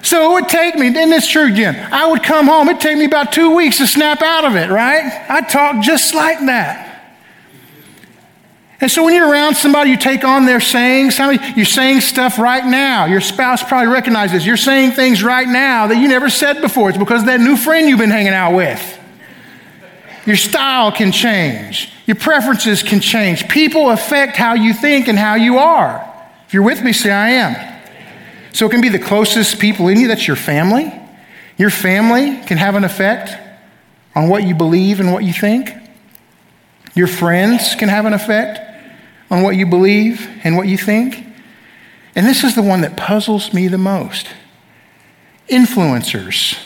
So 0.02 0.32
it 0.32 0.34
would 0.34 0.50
take 0.50 0.76
me, 0.76 0.88
and 0.88 1.12
it's 1.14 1.28
true, 1.28 1.54
Jen. 1.54 1.76
I 1.92 2.08
would 2.08 2.24
come 2.24 2.48
home, 2.48 2.70
it'd 2.70 2.82
take 2.82 2.98
me 2.98 3.06
about 3.06 3.32
two 3.32 3.56
weeks 3.56 3.78
to 3.80 3.88
snap 3.88 4.22
out 4.22 4.46
of 4.46 4.56
it, 4.56 4.70
right? 4.70 5.26
I'd 5.30 5.50
talk 5.50 5.84
just 5.84 6.14
like 6.16 6.40
that. 6.46 6.86
And 8.82 8.90
so 8.90 9.04
when 9.04 9.14
you're 9.14 9.30
around 9.30 9.56
somebody, 9.56 9.90
you 9.90 9.98
take 9.98 10.24
on 10.24 10.46
their 10.46 10.62
sayings. 10.62 11.20
You're 11.20 11.66
saying 11.66 12.00
stuff 12.00 12.40
right 12.40 12.64
now. 12.64 13.08
Your 13.08 13.20
spouse 13.20 13.62
probably 13.62 13.92
recognizes 13.92 14.46
you're 14.46 14.56
saying 14.56 14.92
things 14.92 15.22
right 15.22 15.48
now 15.48 15.88
that 15.88 15.98
you 15.98 16.08
never 16.08 16.30
said 16.30 16.62
before. 16.62 16.88
It's 16.88 16.98
because 16.98 17.22
of 17.22 17.28
that 17.28 17.42
new 17.42 17.58
friend 17.58 17.90
you've 17.90 18.00
been 18.00 18.10
hanging 18.10 18.32
out 18.32 18.56
with. 18.56 18.98
Your 20.26 20.38
style 20.38 20.94
can 20.94 21.12
change. 21.12 21.92
Your 22.06 22.16
preferences 22.16 22.82
can 22.82 23.02
change. 23.02 23.50
People 23.50 23.90
affect 23.90 24.38
how 24.38 24.54
you 24.54 24.74
think 24.74 25.10
and 25.10 25.20
how 25.20 25.36
you 25.36 25.58
are. 25.58 26.06
If 26.48 26.54
you're 26.54 26.64
with 26.64 26.82
me, 26.82 26.94
say 26.94 27.12
I 27.12 27.30
am. 27.32 27.79
So 28.54 28.66
it 28.66 28.72
can 28.72 28.82
be 28.82 28.90
the 28.90 29.00
closest 29.00 29.60
people 29.60 29.88
in 29.88 30.00
you. 30.00 30.08
That's 30.08 30.28
your 30.28 30.36
family. 30.36 30.92
Your 31.58 31.70
family 31.70 32.42
can 32.46 32.58
have 32.58 32.76
an 32.76 32.84
effect 32.84 33.32
on 34.16 34.30
what 34.30 34.44
you 34.44 34.56
believe 34.56 35.00
and 35.00 35.14
what 35.14 35.24
you 35.24 35.34
think. 35.34 35.72
Your 36.96 37.08
friends 37.08 37.76
can 37.76 37.90
have 37.90 38.06
an 38.06 38.14
effect 38.14 38.60
on 39.30 39.44
what 39.44 39.56
you 39.56 39.66
believe 39.66 40.28
and 40.44 40.58
what 40.58 40.68
you 40.68 40.78
think. 40.78 41.26
And 42.16 42.26
this 42.26 42.44
is 42.44 42.56
the 42.56 42.64
one 42.64 42.82
that 42.82 42.98
puzzles 42.98 43.54
me 43.54 43.68
the 43.68 43.78
most 43.78 44.28
influencers. 45.50 46.58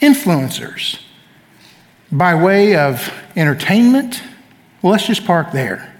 Influencers. 0.00 1.00
By 2.10 2.34
way 2.34 2.76
of 2.76 3.12
entertainment, 3.36 4.22
well, 4.80 4.92
let's 4.92 5.06
just 5.06 5.24
park 5.24 5.52
there. 5.52 5.97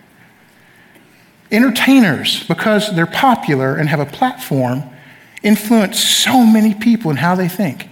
Entertainers, 1.51 2.47
because 2.47 2.95
they're 2.95 3.07
popular 3.07 3.77
and 3.77 3.89
have 3.89 4.01
a 4.01 4.07
platform, 4.07 4.83
influence 5.43 5.99
so 5.99 6.45
many 6.45 6.75
people 6.75 7.11
in 7.11 7.17
how 7.17 7.35
they 7.35 7.49
think. 7.49 7.89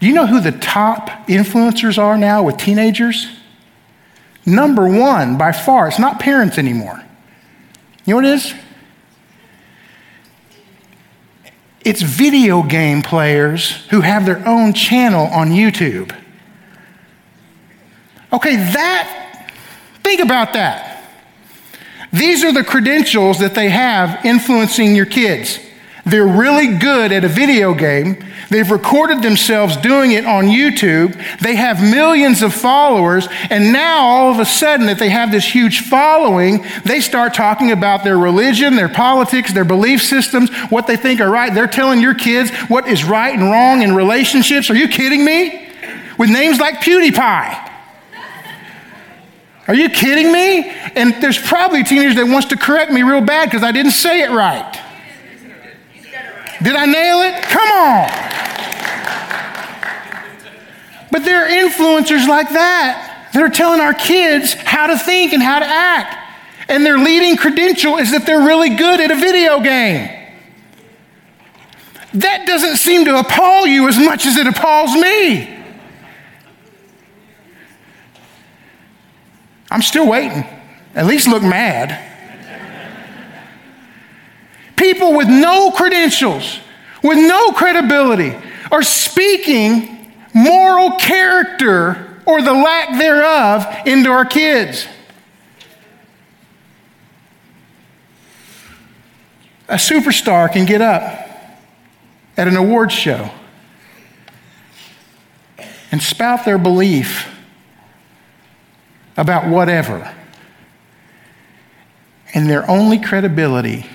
Do 0.00 0.06
you 0.06 0.14
know 0.14 0.26
who 0.26 0.40
the 0.40 0.52
top 0.52 1.08
influencers 1.28 1.98
are 1.98 2.16
now 2.16 2.42
with 2.42 2.56
teenagers? 2.56 3.28
Number 4.46 4.88
one, 4.88 5.36
by 5.36 5.52
far, 5.52 5.88
it's 5.88 5.98
not 5.98 6.18
parents 6.18 6.56
anymore. 6.56 7.02
You 8.06 8.12
know 8.12 8.16
what 8.16 8.24
it 8.24 8.34
is? 8.34 8.54
It's 11.84 12.02
video 12.02 12.62
game 12.62 13.02
players 13.02 13.86
who 13.88 14.00
have 14.00 14.24
their 14.24 14.46
own 14.48 14.72
channel 14.72 15.26
on 15.26 15.50
YouTube. 15.50 16.14
Okay, 18.32 18.56
that, 18.56 19.52
think 20.02 20.20
about 20.20 20.52
that. 20.54 20.89
These 22.12 22.44
are 22.44 22.52
the 22.52 22.64
credentials 22.64 23.38
that 23.38 23.54
they 23.54 23.68
have 23.70 24.24
influencing 24.24 24.96
your 24.96 25.06
kids. 25.06 25.60
They're 26.06 26.26
really 26.26 26.78
good 26.78 27.12
at 27.12 27.24
a 27.24 27.28
video 27.28 27.74
game. 27.74 28.24
They've 28.48 28.68
recorded 28.68 29.22
themselves 29.22 29.76
doing 29.76 30.12
it 30.12 30.24
on 30.24 30.46
YouTube. 30.46 31.14
They 31.38 31.54
have 31.54 31.80
millions 31.80 32.42
of 32.42 32.52
followers. 32.52 33.28
And 33.48 33.72
now, 33.72 34.04
all 34.06 34.32
of 34.32 34.40
a 34.40 34.44
sudden, 34.44 34.86
that 34.86 34.98
they 34.98 35.10
have 35.10 35.30
this 35.30 35.44
huge 35.44 35.82
following, 35.82 36.64
they 36.84 37.00
start 37.00 37.34
talking 37.34 37.70
about 37.70 38.02
their 38.02 38.18
religion, 38.18 38.74
their 38.74 38.88
politics, 38.88 39.52
their 39.52 39.64
belief 39.64 40.02
systems, 40.02 40.50
what 40.70 40.86
they 40.86 40.96
think 40.96 41.20
are 41.20 41.30
right. 41.30 41.54
They're 41.54 41.68
telling 41.68 42.00
your 42.00 42.14
kids 42.14 42.50
what 42.68 42.88
is 42.88 43.04
right 43.04 43.32
and 43.32 43.44
wrong 43.44 43.82
in 43.82 43.94
relationships. 43.94 44.68
Are 44.68 44.76
you 44.76 44.88
kidding 44.88 45.24
me? 45.24 45.68
With 46.18 46.30
names 46.30 46.58
like 46.58 46.80
PewDiePie. 46.80 47.69
Are 49.70 49.74
you 49.74 49.88
kidding 49.88 50.32
me? 50.32 50.68
And 50.96 51.22
there's 51.22 51.38
probably 51.38 51.82
a 51.82 51.84
teenager 51.84 52.24
that 52.24 52.26
wants 52.26 52.48
to 52.48 52.56
correct 52.56 52.90
me 52.90 53.04
real 53.04 53.20
bad 53.20 53.44
because 53.44 53.62
I 53.62 53.70
didn't 53.70 53.92
say 53.92 54.22
it 54.22 54.30
right. 54.32 54.68
Did 56.60 56.74
I 56.74 56.86
nail 56.86 57.20
it? 57.20 57.40
Come 57.44 57.68
on. 57.70 58.10
But 61.12 61.24
there 61.24 61.44
are 61.44 61.48
influencers 61.48 62.26
like 62.26 62.48
that 62.48 63.30
that 63.32 63.40
are 63.40 63.48
telling 63.48 63.80
our 63.80 63.94
kids 63.94 64.54
how 64.54 64.88
to 64.88 64.98
think 64.98 65.32
and 65.32 65.40
how 65.40 65.60
to 65.60 65.66
act. 65.66 66.16
And 66.68 66.84
their 66.84 66.98
leading 66.98 67.36
credential 67.36 67.98
is 67.98 68.10
that 68.10 68.26
they're 68.26 68.44
really 68.44 68.70
good 68.70 68.98
at 68.98 69.12
a 69.12 69.14
video 69.14 69.60
game. 69.60 70.10
That 72.14 72.44
doesn't 72.44 72.78
seem 72.78 73.04
to 73.04 73.20
appall 73.20 73.68
you 73.68 73.86
as 73.86 73.96
much 73.96 74.26
as 74.26 74.36
it 74.36 74.48
appalls 74.48 74.94
me. 74.94 75.59
I'm 79.70 79.82
still 79.82 80.08
waiting. 80.08 80.44
At 80.94 81.06
least 81.06 81.28
look 81.28 81.42
mad 81.42 82.10
people 84.80 85.14
with 85.14 85.28
no 85.28 85.70
credentials, 85.70 86.58
with 87.02 87.18
no 87.18 87.52
credibility, 87.52 88.34
are 88.72 88.82
speaking 88.82 90.12
moral 90.34 90.92
character 90.92 92.22
or 92.24 92.40
the 92.40 92.52
lack 92.52 92.98
thereof 92.98 93.66
into 93.86 94.10
our 94.10 94.24
kids. 94.24 94.86
A 99.68 99.74
superstar 99.74 100.50
can 100.50 100.64
get 100.64 100.80
up 100.80 101.28
at 102.36 102.48
an 102.48 102.56
awards 102.56 102.94
show 102.94 103.30
and 105.92 106.02
spout 106.02 106.44
their 106.44 106.58
belief 106.58 107.28
about 109.16 109.48
whatever. 109.48 110.14
And 112.32 112.48
their 112.48 112.68
only 112.70 112.98
credibility 112.98 113.86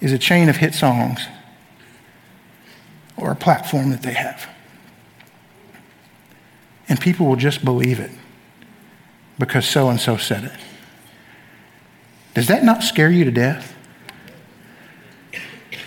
is 0.00 0.12
a 0.12 0.18
chain 0.18 0.48
of 0.48 0.56
hit 0.56 0.74
songs 0.74 1.26
or 3.16 3.30
a 3.30 3.36
platform 3.36 3.90
that 3.90 4.02
they 4.02 4.12
have. 4.12 4.48
And 6.88 7.00
people 7.00 7.26
will 7.26 7.36
just 7.36 7.64
believe 7.64 7.98
it 7.98 8.10
because 9.38 9.66
so 9.66 9.88
and 9.88 10.00
so 10.00 10.16
said 10.16 10.44
it. 10.44 10.52
Does 12.34 12.48
that 12.48 12.64
not 12.64 12.82
scare 12.82 13.10
you 13.10 13.24
to 13.24 13.30
death? 13.30 13.74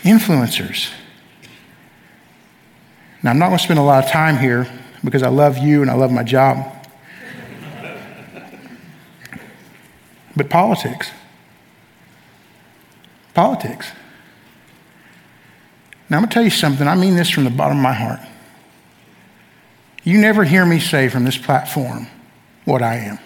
Influencers. 0.04 0.92
Now, 3.22 3.32
I'm 3.32 3.40
not 3.40 3.48
going 3.48 3.58
to 3.58 3.64
spend 3.64 3.80
a 3.80 3.84
lot 3.84 4.04
of 4.04 4.10
time 4.10 4.38
here 4.38 4.68
because 5.04 5.24
I 5.24 5.30
love 5.30 5.58
you 5.58 5.82
and 5.82 5.92
I 5.92 5.94
love 5.94 6.12
my 6.12 6.24
job. 6.24 6.79
But 10.40 10.50
politics. 10.50 11.12
Politics. 13.34 13.92
Now, 16.10 16.16
I'm 16.16 16.22
going 16.22 16.30
to 16.30 16.34
tell 16.34 16.44
you 16.44 16.50
something. 16.50 16.88
I 16.88 16.96
mean 16.96 17.18
this 17.18 17.30
from 17.30 17.44
the 17.44 17.50
bottom 17.50 17.78
of 17.78 17.84
my 17.84 17.92
heart. 17.92 18.22
You 20.06 20.18
never 20.18 20.46
hear 20.46 20.66
me 20.66 20.80
say 20.80 21.10
from 21.10 21.26
this 21.26 21.38
platform 21.38 22.08
what 22.64 22.82
I 22.82 22.96
am. 22.96 23.20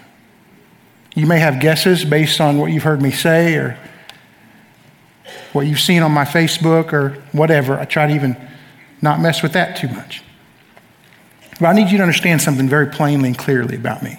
You 1.14 1.26
may 1.28 1.38
have 1.38 1.60
guesses 1.60 2.04
based 2.04 2.40
on 2.40 2.58
what 2.58 2.72
you've 2.72 2.82
heard 2.82 3.00
me 3.00 3.12
say 3.12 3.54
or 3.54 3.78
what 5.52 5.68
you've 5.68 5.78
seen 5.78 6.02
on 6.02 6.10
my 6.10 6.24
Facebook 6.24 6.92
or 6.92 7.22
whatever. 7.30 7.78
I 7.78 7.84
try 7.84 8.08
to 8.08 8.12
even 8.12 8.36
not 9.00 9.20
mess 9.20 9.40
with 9.40 9.52
that 9.52 9.76
too 9.76 9.86
much. 9.86 10.24
But 11.60 11.66
I 11.68 11.72
need 11.74 11.92
you 11.92 11.98
to 11.98 12.02
understand 12.02 12.42
something 12.42 12.68
very 12.68 12.88
plainly 12.88 13.28
and 13.28 13.38
clearly 13.38 13.76
about 13.76 14.02
me. 14.02 14.18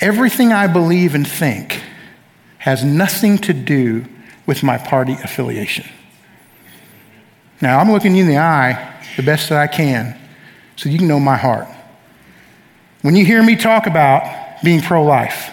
Everything 0.00 0.52
I 0.52 0.66
believe 0.66 1.14
and 1.14 1.26
think 1.26 1.82
has 2.58 2.84
nothing 2.84 3.38
to 3.38 3.52
do 3.52 4.04
with 4.46 4.62
my 4.62 4.78
party 4.78 5.12
affiliation. 5.12 5.86
Now, 7.60 7.78
I'm 7.78 7.90
looking 7.90 8.14
you 8.14 8.22
in 8.22 8.28
the 8.28 8.38
eye 8.38 8.94
the 9.16 9.22
best 9.22 9.48
that 9.48 9.58
I 9.58 9.66
can 9.66 10.18
so 10.76 10.88
you 10.88 10.98
can 10.98 11.08
know 11.08 11.20
my 11.20 11.36
heart. 11.36 11.68
When 13.02 13.14
you 13.14 13.24
hear 13.24 13.42
me 13.42 13.56
talk 13.56 13.86
about 13.86 14.62
being 14.62 14.80
pro 14.80 15.04
life, 15.04 15.50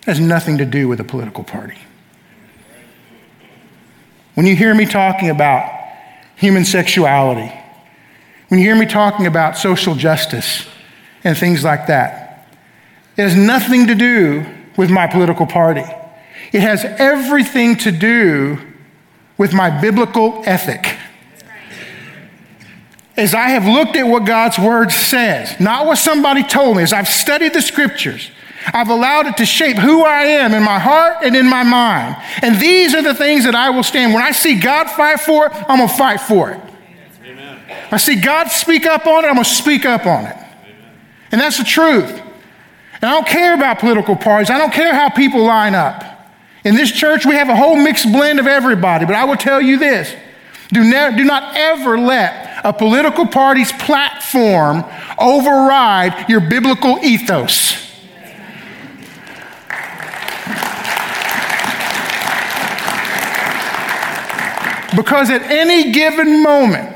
it 0.00 0.06
has 0.06 0.20
nothing 0.20 0.58
to 0.58 0.64
do 0.64 0.88
with 0.88 1.00
a 1.00 1.04
political 1.04 1.44
party. 1.44 1.78
When 4.34 4.46
you 4.46 4.56
hear 4.56 4.74
me 4.74 4.86
talking 4.86 5.30
about 5.30 5.70
human 6.36 6.64
sexuality, 6.64 7.52
when 8.48 8.58
you 8.58 8.66
hear 8.66 8.76
me 8.76 8.86
talking 8.86 9.26
about 9.26 9.56
social 9.56 9.94
justice 9.94 10.66
and 11.24 11.36
things 11.36 11.62
like 11.62 11.86
that, 11.86 12.21
it 13.16 13.22
has 13.22 13.36
nothing 13.36 13.86
to 13.88 13.94
do 13.94 14.46
with 14.76 14.90
my 14.90 15.06
political 15.06 15.46
party. 15.46 15.84
It 16.52 16.60
has 16.60 16.84
everything 16.84 17.76
to 17.78 17.92
do 17.92 18.58
with 19.38 19.52
my 19.52 19.80
biblical 19.80 20.42
ethic. 20.46 20.98
As 23.16 23.34
I 23.34 23.48
have 23.48 23.66
looked 23.66 23.96
at 23.96 24.04
what 24.04 24.24
God's 24.24 24.58
word 24.58 24.90
says, 24.90 25.58
not 25.60 25.86
what 25.86 25.98
somebody 25.98 26.42
told 26.42 26.78
me, 26.78 26.82
as 26.82 26.92
I've 26.92 27.08
studied 27.08 27.52
the 27.52 27.60
scriptures, 27.60 28.30
I've 28.66 28.88
allowed 28.88 29.26
it 29.26 29.36
to 29.38 29.46
shape 29.46 29.76
who 29.76 30.02
I 30.02 30.22
am 30.22 30.54
in 30.54 30.62
my 30.62 30.78
heart 30.78 31.18
and 31.22 31.36
in 31.36 31.48
my 31.48 31.62
mind. 31.62 32.16
And 32.40 32.56
these 32.58 32.94
are 32.94 33.02
the 33.02 33.14
things 33.14 33.44
that 33.44 33.54
I 33.54 33.70
will 33.70 33.82
stand. 33.82 34.14
When 34.14 34.22
I 34.22 34.30
see 34.30 34.58
God 34.58 34.88
fight 34.88 35.20
for 35.20 35.46
it, 35.46 35.52
I'm 35.68 35.78
going 35.78 35.88
to 35.88 35.94
fight 35.94 36.20
for 36.20 36.52
it. 36.52 36.60
Amen. 37.24 37.60
I 37.90 37.96
see 37.98 38.16
God 38.16 38.48
speak 38.48 38.86
up 38.86 39.06
on 39.06 39.24
it, 39.24 39.28
I'm 39.28 39.34
going 39.34 39.44
to 39.44 39.50
speak 39.50 39.84
up 39.84 40.06
on 40.06 40.26
it. 40.26 40.36
Amen. 40.36 40.46
And 41.32 41.40
that's 41.40 41.58
the 41.58 41.64
truth. 41.64 42.22
And 43.02 43.10
I 43.10 43.14
don't 43.14 43.26
care 43.26 43.54
about 43.54 43.80
political 43.80 44.14
parties, 44.14 44.48
I 44.48 44.58
don't 44.58 44.72
care 44.72 44.94
how 44.94 45.10
people 45.10 45.44
line 45.44 45.74
up. 45.74 46.04
In 46.64 46.76
this 46.76 46.92
church, 46.92 47.26
we 47.26 47.34
have 47.34 47.48
a 47.48 47.56
whole 47.56 47.74
mixed 47.74 48.10
blend 48.12 48.38
of 48.38 48.46
everybody, 48.46 49.04
but 49.04 49.16
I 49.16 49.24
will 49.24 49.36
tell 49.36 49.60
you 49.60 49.76
this 49.78 50.14
do, 50.72 50.84
ne- 50.84 51.16
do 51.16 51.24
not 51.24 51.56
ever 51.56 51.98
let 51.98 52.64
a 52.64 52.72
political 52.72 53.26
party's 53.26 53.72
platform 53.72 54.84
override 55.18 56.28
your 56.30 56.40
biblical 56.40 56.98
ethos. 57.02 57.90
Because 64.94 65.30
at 65.30 65.42
any 65.42 65.90
given 65.90 66.42
moment, 66.42 66.94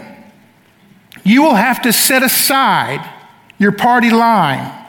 you 1.24 1.42
will 1.42 1.54
have 1.54 1.82
to 1.82 1.92
set 1.92 2.22
aside 2.22 3.04
your 3.58 3.72
party 3.72 4.10
line 4.10 4.85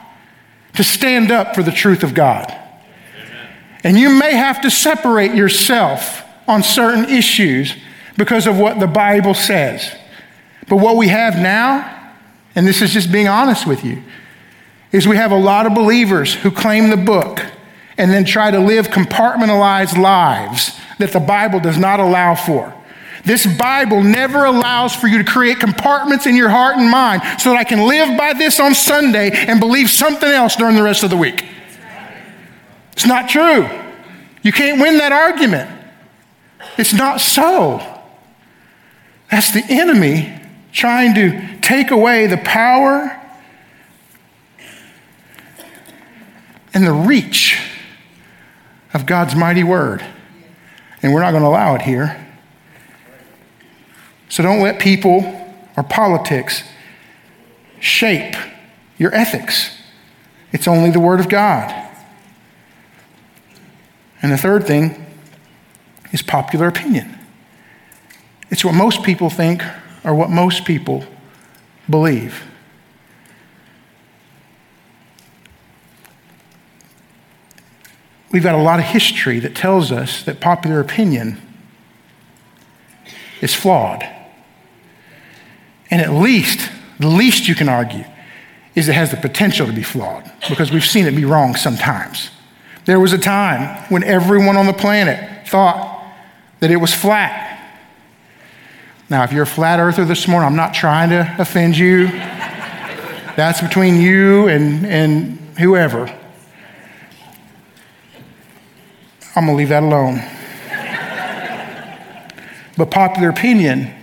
to 0.78 0.84
stand 0.84 1.32
up 1.32 1.56
for 1.56 1.64
the 1.64 1.72
truth 1.72 2.04
of 2.04 2.14
God. 2.14 2.48
Amen. 2.52 3.48
And 3.82 3.98
you 3.98 4.10
may 4.10 4.36
have 4.36 4.60
to 4.60 4.70
separate 4.70 5.34
yourself 5.34 6.22
on 6.46 6.62
certain 6.62 7.06
issues 7.06 7.74
because 8.16 8.46
of 8.46 8.60
what 8.60 8.78
the 8.78 8.86
Bible 8.86 9.34
says. 9.34 9.92
But 10.68 10.76
what 10.76 10.96
we 10.96 11.08
have 11.08 11.34
now, 11.34 12.12
and 12.54 12.64
this 12.64 12.80
is 12.80 12.92
just 12.92 13.10
being 13.10 13.26
honest 13.26 13.66
with 13.66 13.84
you, 13.84 14.04
is 14.92 15.08
we 15.08 15.16
have 15.16 15.32
a 15.32 15.36
lot 15.36 15.66
of 15.66 15.74
believers 15.74 16.32
who 16.32 16.52
claim 16.52 16.90
the 16.90 16.96
book 16.96 17.44
and 17.96 18.12
then 18.12 18.24
try 18.24 18.52
to 18.52 18.60
live 18.60 18.86
compartmentalized 18.86 20.00
lives 20.00 20.78
that 21.00 21.10
the 21.12 21.18
Bible 21.18 21.58
does 21.58 21.76
not 21.76 21.98
allow 21.98 22.36
for. 22.36 22.72
This 23.28 23.46
Bible 23.46 24.02
never 24.02 24.46
allows 24.46 24.94
for 24.94 25.06
you 25.06 25.18
to 25.18 25.24
create 25.24 25.60
compartments 25.60 26.24
in 26.24 26.34
your 26.34 26.48
heart 26.48 26.78
and 26.78 26.90
mind 26.90 27.20
so 27.38 27.50
that 27.50 27.58
I 27.58 27.64
can 27.64 27.86
live 27.86 28.16
by 28.16 28.32
this 28.32 28.58
on 28.58 28.74
Sunday 28.74 29.32
and 29.32 29.60
believe 29.60 29.90
something 29.90 30.30
else 30.30 30.56
during 30.56 30.76
the 30.76 30.82
rest 30.82 31.02
of 31.02 31.10
the 31.10 31.16
week. 31.18 31.44
It's 32.92 33.04
not 33.04 33.28
true. 33.28 33.68
You 34.40 34.50
can't 34.50 34.80
win 34.80 34.96
that 34.96 35.12
argument. 35.12 35.70
It's 36.78 36.94
not 36.94 37.20
so. 37.20 37.82
That's 39.30 39.52
the 39.52 39.62
enemy 39.68 40.40
trying 40.72 41.14
to 41.16 41.58
take 41.60 41.90
away 41.90 42.28
the 42.28 42.38
power 42.38 43.14
and 46.72 46.86
the 46.86 46.94
reach 46.94 47.60
of 48.94 49.04
God's 49.04 49.36
mighty 49.36 49.64
word. 49.64 50.02
And 51.02 51.12
we're 51.12 51.20
not 51.20 51.32
going 51.32 51.42
to 51.42 51.48
allow 51.50 51.74
it 51.74 51.82
here. 51.82 52.24
So 54.28 54.42
don't 54.42 54.60
let 54.60 54.78
people 54.78 55.46
or 55.76 55.82
politics 55.82 56.62
shape 57.80 58.34
your 58.98 59.14
ethics. 59.14 59.76
It's 60.52 60.68
only 60.68 60.90
the 60.90 61.00
Word 61.00 61.20
of 61.20 61.28
God. 61.28 61.72
And 64.20 64.32
the 64.32 64.38
third 64.38 64.66
thing 64.66 65.06
is 66.12 66.22
popular 66.22 66.66
opinion. 66.66 67.18
It's 68.50 68.64
what 68.64 68.74
most 68.74 69.02
people 69.02 69.30
think 69.30 69.62
or 70.04 70.14
what 70.14 70.30
most 70.30 70.64
people 70.64 71.04
believe. 71.88 72.42
We've 78.30 78.42
got 78.42 78.54
a 78.54 78.62
lot 78.62 78.78
of 78.78 78.84
history 78.84 79.38
that 79.40 79.54
tells 79.54 79.90
us 79.90 80.22
that 80.24 80.40
popular 80.40 80.80
opinion 80.80 81.40
is 83.40 83.54
flawed. 83.54 84.06
And 85.90 86.02
at 86.02 86.12
least, 86.12 86.70
the 86.98 87.08
least 87.08 87.48
you 87.48 87.54
can 87.54 87.68
argue 87.68 88.04
is 88.74 88.88
it 88.88 88.94
has 88.94 89.10
the 89.10 89.16
potential 89.16 89.66
to 89.66 89.72
be 89.72 89.82
flawed 89.82 90.30
because 90.48 90.70
we've 90.70 90.84
seen 90.84 91.06
it 91.06 91.16
be 91.16 91.24
wrong 91.24 91.56
sometimes. 91.56 92.30
There 92.84 93.00
was 93.00 93.12
a 93.12 93.18
time 93.18 93.84
when 93.88 94.02
everyone 94.04 94.56
on 94.56 94.66
the 94.66 94.72
planet 94.72 95.48
thought 95.48 96.12
that 96.60 96.70
it 96.70 96.76
was 96.76 96.94
flat. 96.94 97.46
Now, 99.10 99.24
if 99.24 99.32
you're 99.32 99.44
a 99.44 99.46
flat 99.46 99.80
earther 99.80 100.04
this 100.04 100.28
morning, 100.28 100.46
I'm 100.46 100.56
not 100.56 100.74
trying 100.74 101.10
to 101.10 101.34
offend 101.38 101.76
you. 101.76 102.08
That's 103.36 103.60
between 103.60 104.00
you 104.00 104.48
and, 104.48 104.86
and 104.86 105.38
whoever. 105.58 106.14
I'm 109.34 109.46
going 109.46 109.46
to 109.46 109.54
leave 109.54 109.68
that 109.68 109.82
alone. 109.82 110.22
but 112.76 112.90
popular 112.90 113.28
opinion 113.30 113.94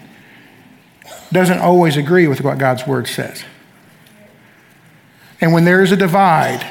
doesn't 1.35 1.59
always 1.59 1.97
agree 1.97 2.27
with 2.27 2.41
what 2.41 2.57
God's 2.57 2.87
word 2.87 3.07
says. 3.07 3.43
And 5.39 5.53
when 5.53 5.65
there 5.65 5.83
is 5.83 5.91
a 5.91 5.97
divide, 5.97 6.65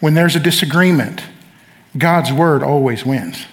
when 0.00 0.14
there's 0.14 0.36
a 0.36 0.40
disagreement, 0.40 1.22
God's 1.96 2.32
word 2.32 2.62
always 2.62 3.04
wins. 3.04 3.44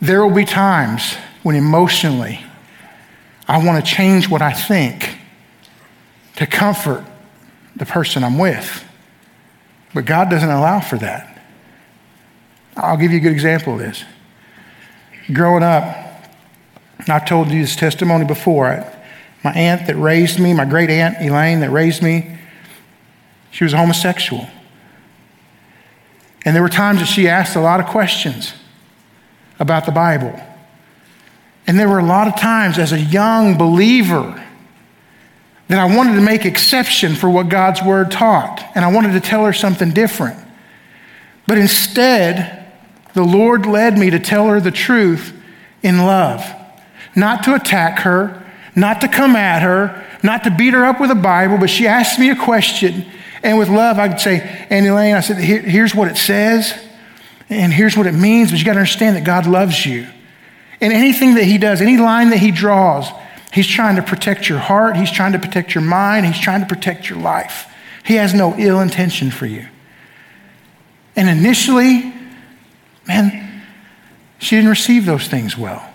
There 0.00 0.26
will 0.26 0.34
be 0.34 0.44
times 0.44 1.14
when 1.44 1.54
emotionally 1.54 2.44
I 3.46 3.64
want 3.64 3.84
to 3.84 3.90
change 3.90 4.28
what 4.28 4.42
I 4.42 4.52
think 4.52 5.16
to 6.36 6.46
comfort 6.46 7.04
the 7.76 7.86
person 7.86 8.24
I'm 8.24 8.36
with. 8.36 8.84
But 9.94 10.06
God 10.06 10.28
doesn't 10.28 10.50
allow 10.50 10.80
for 10.80 10.98
that. 10.98 11.40
I'll 12.76 12.96
give 12.96 13.12
you 13.12 13.18
a 13.18 13.20
good 13.20 13.32
example 13.32 13.74
of 13.74 13.78
this. 13.78 14.04
Growing 15.32 15.62
up, 15.62 16.01
I've 17.08 17.26
told 17.26 17.50
you 17.50 17.60
this 17.60 17.76
testimony 17.76 18.24
before. 18.24 18.84
My 19.42 19.52
aunt 19.52 19.86
that 19.88 19.96
raised 19.96 20.38
me, 20.38 20.54
my 20.54 20.64
great 20.64 20.90
aunt 20.90 21.20
Elaine 21.20 21.60
that 21.60 21.70
raised 21.70 22.02
me, 22.02 22.38
she 23.50 23.64
was 23.64 23.72
homosexual. 23.72 24.46
And 26.44 26.54
there 26.54 26.62
were 26.62 26.68
times 26.68 27.00
that 27.00 27.06
she 27.06 27.28
asked 27.28 27.56
a 27.56 27.60
lot 27.60 27.80
of 27.80 27.86
questions 27.86 28.54
about 29.58 29.86
the 29.86 29.92
Bible. 29.92 30.40
And 31.66 31.78
there 31.78 31.88
were 31.88 31.98
a 31.98 32.04
lot 32.04 32.28
of 32.28 32.36
times 32.36 32.78
as 32.78 32.92
a 32.92 33.00
young 33.00 33.56
believer 33.56 34.38
that 35.68 35.78
I 35.78 35.96
wanted 35.96 36.14
to 36.16 36.20
make 36.20 36.44
exception 36.44 37.14
for 37.14 37.30
what 37.30 37.48
God's 37.48 37.82
word 37.82 38.10
taught. 38.10 38.64
And 38.74 38.84
I 38.84 38.92
wanted 38.92 39.12
to 39.12 39.20
tell 39.20 39.44
her 39.44 39.52
something 39.52 39.90
different. 39.90 40.38
But 41.46 41.58
instead, 41.58 42.66
the 43.14 43.22
Lord 43.22 43.66
led 43.66 43.96
me 43.96 44.10
to 44.10 44.18
tell 44.18 44.48
her 44.48 44.60
the 44.60 44.70
truth 44.70 45.32
in 45.82 45.98
love 45.98 46.44
not 47.14 47.44
to 47.44 47.54
attack 47.54 48.00
her, 48.00 48.42
not 48.74 49.00
to 49.02 49.08
come 49.08 49.36
at 49.36 49.62
her, 49.62 50.04
not 50.22 50.44
to 50.44 50.50
beat 50.50 50.72
her 50.72 50.84
up 50.84 51.00
with 51.00 51.10
a 51.10 51.16
Bible, 51.16 51.58
but 51.58 51.68
she 51.68 51.86
asked 51.86 52.18
me 52.18 52.30
a 52.30 52.36
question. 52.36 53.04
And 53.42 53.58
with 53.58 53.68
love, 53.68 53.98
I'd 53.98 54.20
say, 54.20 54.66
Aunt 54.70 54.86
Elaine, 54.86 55.14
I 55.14 55.20
said, 55.20 55.38
Here, 55.38 55.60
here's 55.60 55.94
what 55.94 56.08
it 56.08 56.16
says, 56.16 56.72
and 57.48 57.72
here's 57.72 57.96
what 57.96 58.06
it 58.06 58.12
means, 58.12 58.50
but 58.50 58.58
you 58.58 58.64
got 58.64 58.74
to 58.74 58.78
understand 58.78 59.16
that 59.16 59.24
God 59.24 59.46
loves 59.46 59.84
you. 59.84 60.06
And 60.80 60.92
anything 60.92 61.34
that 61.34 61.44
He 61.44 61.58
does, 61.58 61.80
any 61.80 61.96
line 61.96 62.30
that 62.30 62.38
He 62.38 62.50
draws, 62.50 63.08
He's 63.52 63.66
trying 63.66 63.96
to 63.96 64.02
protect 64.02 64.48
your 64.48 64.58
heart, 64.58 64.96
He's 64.96 65.10
trying 65.10 65.32
to 65.32 65.38
protect 65.38 65.74
your 65.74 65.84
mind, 65.84 66.26
He's 66.26 66.38
trying 66.38 66.60
to 66.60 66.66
protect 66.66 67.10
your 67.10 67.18
life. 67.18 67.66
He 68.04 68.14
has 68.14 68.32
no 68.32 68.56
ill 68.56 68.80
intention 68.80 69.30
for 69.30 69.46
you. 69.46 69.66
And 71.14 71.28
initially, 71.28 72.12
man, 73.06 73.62
she 74.38 74.56
didn't 74.56 74.70
receive 74.70 75.04
those 75.04 75.28
things 75.28 75.56
well. 75.58 75.91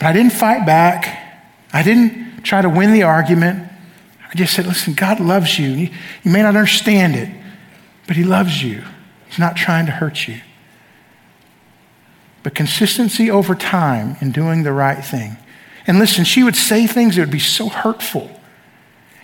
But 0.00 0.06
I 0.06 0.12
didn't 0.14 0.32
fight 0.32 0.66
back. 0.66 1.44
I 1.72 1.82
didn't 1.82 2.42
try 2.42 2.62
to 2.62 2.68
win 2.68 2.92
the 2.92 3.04
argument. 3.04 3.70
I 4.28 4.34
just 4.34 4.54
said, 4.54 4.66
listen, 4.66 4.94
God 4.94 5.20
loves 5.20 5.58
you. 5.58 5.68
You, 5.68 5.90
you 6.22 6.32
may 6.32 6.42
not 6.42 6.48
understand 6.48 7.14
it, 7.14 7.28
but 8.06 8.16
He 8.16 8.24
loves 8.24 8.62
you. 8.62 8.82
He's 9.28 9.38
not 9.38 9.56
trying 9.56 9.86
to 9.86 9.92
hurt 9.92 10.26
you. 10.26 10.40
But 12.42 12.54
consistency 12.54 13.30
over 13.30 13.54
time 13.54 14.16
in 14.22 14.32
doing 14.32 14.62
the 14.62 14.72
right 14.72 15.04
thing. 15.04 15.36
And 15.86 15.98
listen, 15.98 16.24
she 16.24 16.42
would 16.42 16.56
say 16.56 16.86
things 16.86 17.16
that 17.16 17.22
would 17.22 17.30
be 17.30 17.38
so 17.38 17.68
hurtful. 17.68 18.39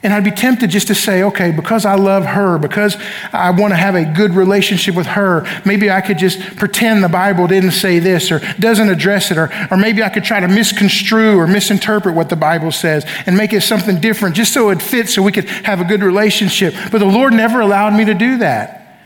And 0.06 0.14
I'd 0.14 0.22
be 0.22 0.30
tempted 0.30 0.70
just 0.70 0.86
to 0.86 0.94
say, 0.94 1.24
okay, 1.24 1.50
because 1.50 1.84
I 1.84 1.96
love 1.96 2.24
her, 2.24 2.58
because 2.58 2.96
I 3.32 3.50
want 3.50 3.72
to 3.72 3.76
have 3.76 3.96
a 3.96 4.04
good 4.04 4.36
relationship 4.36 4.94
with 4.94 5.08
her, 5.08 5.44
maybe 5.64 5.90
I 5.90 6.00
could 6.00 6.16
just 6.16 6.38
pretend 6.54 7.02
the 7.02 7.08
Bible 7.08 7.48
didn't 7.48 7.72
say 7.72 7.98
this 7.98 8.30
or 8.30 8.38
doesn't 8.60 8.88
address 8.88 9.32
it, 9.32 9.36
or, 9.36 9.50
or 9.68 9.76
maybe 9.76 10.04
I 10.04 10.08
could 10.08 10.22
try 10.22 10.38
to 10.38 10.46
misconstrue 10.46 11.36
or 11.36 11.48
misinterpret 11.48 12.14
what 12.14 12.28
the 12.28 12.36
Bible 12.36 12.70
says 12.70 13.04
and 13.26 13.36
make 13.36 13.52
it 13.52 13.62
something 13.62 14.00
different 14.00 14.36
just 14.36 14.54
so 14.54 14.70
it 14.70 14.80
fits 14.80 15.12
so 15.12 15.22
we 15.22 15.32
could 15.32 15.48
have 15.48 15.80
a 15.80 15.84
good 15.84 16.04
relationship. 16.04 16.72
But 16.92 16.98
the 16.98 17.04
Lord 17.04 17.32
never 17.32 17.58
allowed 17.58 17.92
me 17.94 18.04
to 18.04 18.14
do 18.14 18.38
that. 18.38 19.00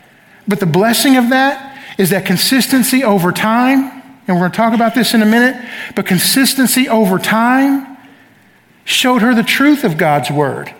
But 0.47 0.59
the 0.59 0.67
blessing 0.67 1.17
of 1.17 1.31
that 1.31 1.83
is 1.97 2.11
that 2.11 2.27
consistency 2.27 3.03
over 3.03 3.31
time, 3.31 4.03
and 4.27 4.37
we're 4.37 4.41
going 4.41 4.51
to 4.51 4.57
talk 4.57 4.75
about 4.75 4.93
this 4.93 5.15
in 5.15 5.23
a 5.23 5.25
minute, 5.25 5.67
but 5.95 6.05
consistency 6.05 6.87
over 6.87 7.17
time 7.17 7.97
showed 8.85 9.23
her 9.23 9.33
the 9.33 9.41
truth 9.41 9.83
of 9.83 9.97
God's 9.97 10.29
word. 10.29 10.71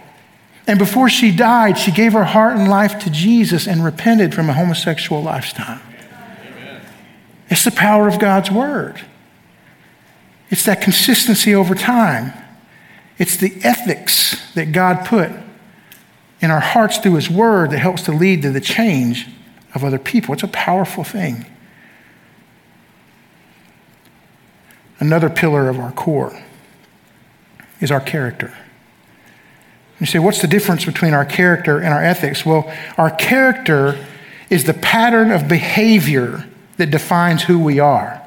And 0.72 0.80
before 0.80 1.10
she 1.10 1.36
died, 1.36 1.78
she 1.78 1.92
gave 1.92 2.14
her 2.14 2.24
heart 2.24 2.56
and 2.56 2.70
life 2.70 2.98
to 3.00 3.10
Jesus 3.10 3.68
and 3.68 3.84
repented 3.84 4.34
from 4.34 4.50
a 4.50 4.54
homosexual 4.54 5.22
lifestyle. 5.22 5.82
Amen. 6.46 6.82
It's 7.50 7.66
the 7.66 7.72
power 7.72 8.08
of 8.08 8.20
God's 8.20 8.50
word. 8.50 9.02
It's 10.50 10.64
that 10.64 10.82
consistency 10.82 11.54
over 11.54 11.76
time. 11.76 12.32
It's 13.18 13.36
the 13.36 13.54
ethics 13.66 14.54
that 14.54 14.72
God 14.72 15.06
put 15.06 15.30
in 16.40 16.52
our 16.52 16.62
hearts 16.62 17.00
through 17.00 17.16
His 17.16 17.30
Word 17.30 17.72
that 17.72 17.80
helps 17.80 18.04
to 18.04 18.14
lead 18.14 18.42
to 18.44 18.50
the 18.50 18.62
change 18.62 19.28
of 19.76 19.84
other 19.84 20.00
people. 20.00 20.34
It's 20.34 20.44
a 20.44 20.48
powerful 20.48 21.04
thing. 21.04 21.46
Another 25.00 25.30
pillar 25.30 25.68
of 25.68 25.82
our 25.82 25.92
core 25.92 26.42
is 27.82 27.92
our 27.92 28.00
character. 28.00 28.58
You 30.02 30.08
say, 30.08 30.18
what's 30.18 30.42
the 30.42 30.48
difference 30.48 30.84
between 30.84 31.14
our 31.14 31.26
character 31.26 31.78
and 31.78 31.94
our 31.94 32.04
ethics? 32.04 32.44
Well, 32.44 32.74
our 32.98 33.12
character 33.12 34.04
is 34.50 34.64
the 34.64 34.74
pattern 34.74 35.30
of 35.32 35.48
behavior 35.48 36.44
that 36.78 36.90
defines 36.90 37.44
who 37.44 37.60
we 37.60 37.80
are. 37.80 38.18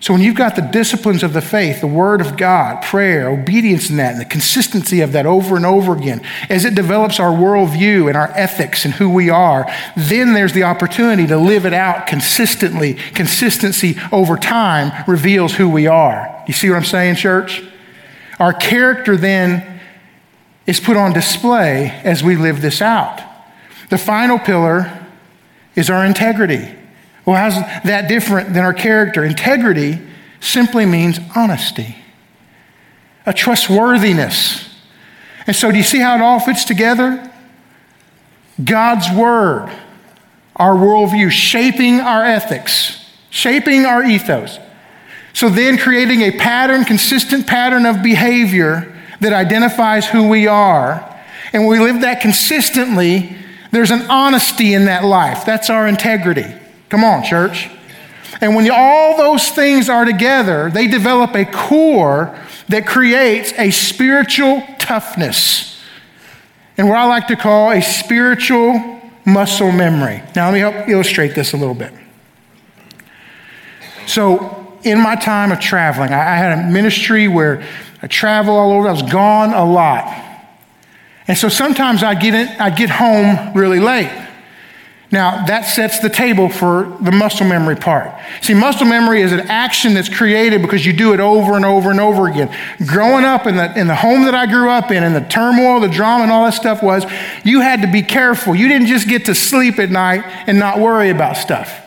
So 0.00 0.14
when 0.14 0.22
you've 0.22 0.36
got 0.36 0.56
the 0.56 0.62
disciplines 0.62 1.22
of 1.22 1.34
the 1.34 1.42
faith, 1.42 1.82
the 1.82 1.86
Word 1.86 2.22
of 2.22 2.38
God, 2.38 2.82
prayer, 2.82 3.28
obedience 3.28 3.90
in 3.90 3.98
that, 3.98 4.12
and 4.12 4.20
the 4.20 4.26
consistency 4.26 5.02
of 5.02 5.12
that 5.12 5.26
over 5.26 5.56
and 5.56 5.66
over 5.66 5.94
again, 5.94 6.22
as 6.48 6.64
it 6.64 6.74
develops 6.74 7.20
our 7.20 7.30
worldview 7.30 8.08
and 8.08 8.16
our 8.16 8.30
ethics 8.30 8.86
and 8.86 8.94
who 8.94 9.10
we 9.10 9.28
are, 9.28 9.66
then 9.96 10.32
there's 10.32 10.54
the 10.54 10.62
opportunity 10.62 11.26
to 11.26 11.36
live 11.36 11.66
it 11.66 11.74
out 11.74 12.06
consistently. 12.06 12.94
Consistency 12.94 13.96
over 14.12 14.36
time 14.36 15.04
reveals 15.06 15.54
who 15.54 15.68
we 15.68 15.86
are. 15.86 16.42
You 16.46 16.54
see 16.54 16.70
what 16.70 16.76
I'm 16.76 16.84
saying, 16.84 17.16
church? 17.16 17.62
Our 18.38 18.54
character 18.54 19.16
then 19.18 19.75
is 20.66 20.80
put 20.80 20.96
on 20.96 21.12
display 21.12 21.90
as 22.04 22.22
we 22.22 22.36
live 22.36 22.60
this 22.60 22.82
out. 22.82 23.20
The 23.88 23.98
final 23.98 24.38
pillar 24.38 25.06
is 25.74 25.90
our 25.90 26.04
integrity. 26.04 26.74
Well, 27.24 27.36
how's 27.36 27.54
that 27.84 28.08
different 28.08 28.52
than 28.54 28.64
our 28.64 28.74
character? 28.74 29.24
Integrity 29.24 30.00
simply 30.40 30.86
means 30.86 31.18
honesty, 31.34 31.96
a 33.24 33.32
trustworthiness. 33.32 34.68
And 35.46 35.54
so, 35.54 35.70
do 35.70 35.76
you 35.76 35.84
see 35.84 35.98
how 35.98 36.16
it 36.16 36.20
all 36.20 36.40
fits 36.40 36.64
together? 36.64 37.32
God's 38.62 39.10
Word, 39.10 39.70
our 40.56 40.74
worldview, 40.74 41.30
shaping 41.30 42.00
our 42.00 42.24
ethics, 42.24 43.04
shaping 43.30 43.84
our 43.84 44.02
ethos. 44.02 44.58
So, 45.32 45.48
then 45.48 45.78
creating 45.78 46.22
a 46.22 46.32
pattern, 46.32 46.84
consistent 46.84 47.46
pattern 47.46 47.86
of 47.86 48.02
behavior 48.02 48.95
that 49.20 49.32
identifies 49.32 50.06
who 50.06 50.28
we 50.28 50.46
are. 50.46 51.02
And 51.52 51.66
when 51.66 51.78
we 51.80 51.84
live 51.84 52.02
that 52.02 52.20
consistently, 52.20 53.36
there's 53.70 53.90
an 53.90 54.02
honesty 54.10 54.74
in 54.74 54.86
that 54.86 55.04
life. 55.04 55.44
That's 55.44 55.70
our 55.70 55.86
integrity. 55.86 56.46
Come 56.88 57.04
on, 57.04 57.24
church. 57.24 57.68
And 58.40 58.54
when 58.54 58.70
all 58.70 59.16
those 59.16 59.48
things 59.50 59.88
are 59.88 60.04
together, 60.04 60.70
they 60.70 60.86
develop 60.86 61.34
a 61.34 61.44
core 61.44 62.38
that 62.68 62.86
creates 62.86 63.52
a 63.58 63.70
spiritual 63.70 64.62
toughness. 64.78 65.80
And 66.76 66.88
what 66.88 66.98
I 66.98 67.04
like 67.06 67.28
to 67.28 67.36
call 67.36 67.70
a 67.70 67.80
spiritual 67.80 69.00
muscle 69.24 69.72
memory. 69.72 70.22
Now, 70.34 70.50
let 70.50 70.54
me 70.54 70.60
help 70.60 70.88
illustrate 70.88 71.34
this 71.34 71.52
a 71.52 71.56
little 71.56 71.74
bit. 71.74 71.92
So, 74.06 74.78
in 74.84 75.00
my 75.00 75.16
time 75.16 75.50
of 75.50 75.58
traveling, 75.58 76.12
I 76.12 76.36
had 76.36 76.58
a 76.58 76.70
ministry 76.70 77.26
where 77.26 77.66
I 78.02 78.06
travel 78.06 78.56
all 78.56 78.72
over. 78.72 78.88
I 78.88 78.92
was 78.92 79.02
gone 79.02 79.52
a 79.52 79.64
lot. 79.64 80.24
And 81.28 81.36
so 81.36 81.48
sometimes 81.48 82.02
I'd 82.02 82.20
get, 82.20 82.34
in, 82.34 82.48
I'd 82.60 82.76
get 82.76 82.90
home 82.90 83.54
really 83.54 83.80
late. 83.80 84.10
Now, 85.12 85.46
that 85.46 85.62
sets 85.62 86.00
the 86.00 86.08
table 86.08 86.48
for 86.48 86.96
the 87.00 87.12
muscle 87.12 87.46
memory 87.46 87.76
part. 87.76 88.12
See, 88.42 88.54
muscle 88.54 88.86
memory 88.86 89.22
is 89.22 89.30
an 89.30 89.40
action 89.40 89.94
that's 89.94 90.08
created 90.08 90.62
because 90.62 90.84
you 90.84 90.92
do 90.92 91.14
it 91.14 91.20
over 91.20 91.54
and 91.54 91.64
over 91.64 91.92
and 91.92 92.00
over 92.00 92.26
again. 92.26 92.54
Growing 92.86 93.24
up 93.24 93.46
in 93.46 93.54
the, 93.54 93.78
in 93.78 93.86
the 93.86 93.94
home 93.94 94.24
that 94.24 94.34
I 94.34 94.46
grew 94.46 94.68
up 94.68 94.90
in, 94.90 95.04
and 95.04 95.14
the 95.14 95.20
turmoil, 95.20 95.78
the 95.78 95.88
drama, 95.88 96.24
and 96.24 96.32
all 96.32 96.44
that 96.44 96.54
stuff 96.54 96.82
was, 96.82 97.04
you 97.44 97.60
had 97.60 97.82
to 97.82 97.90
be 97.90 98.02
careful. 98.02 98.56
You 98.56 98.66
didn't 98.66 98.88
just 98.88 99.08
get 99.08 99.26
to 99.26 99.34
sleep 99.34 99.78
at 99.78 99.90
night 99.90 100.24
and 100.48 100.58
not 100.58 100.80
worry 100.80 101.10
about 101.10 101.36
stuff. 101.36 101.85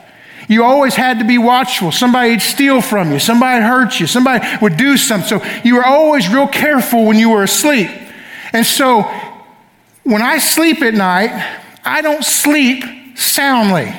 You 0.49 0.63
always 0.63 0.95
had 0.95 1.19
to 1.19 1.25
be 1.25 1.37
watchful. 1.37 1.91
Somebody 1.91 2.31
would 2.31 2.41
steal 2.41 2.81
from 2.81 3.11
you, 3.11 3.19
somebody 3.19 3.63
hurt 3.63 3.99
you, 3.99 4.07
somebody 4.07 4.45
would 4.63 4.77
do 4.77 4.97
something. 4.97 5.39
So 5.39 5.45
you 5.63 5.75
were 5.75 5.85
always 5.85 6.27
real 6.27 6.47
careful 6.47 7.05
when 7.05 7.17
you 7.19 7.29
were 7.29 7.43
asleep. 7.43 7.89
And 8.51 8.65
so 8.65 9.03
when 10.03 10.23
I 10.23 10.39
sleep 10.39 10.81
at 10.81 10.95
night, 10.95 11.29
I 11.85 12.01
don't 12.01 12.23
sleep 12.23 12.83
soundly. 13.15 13.93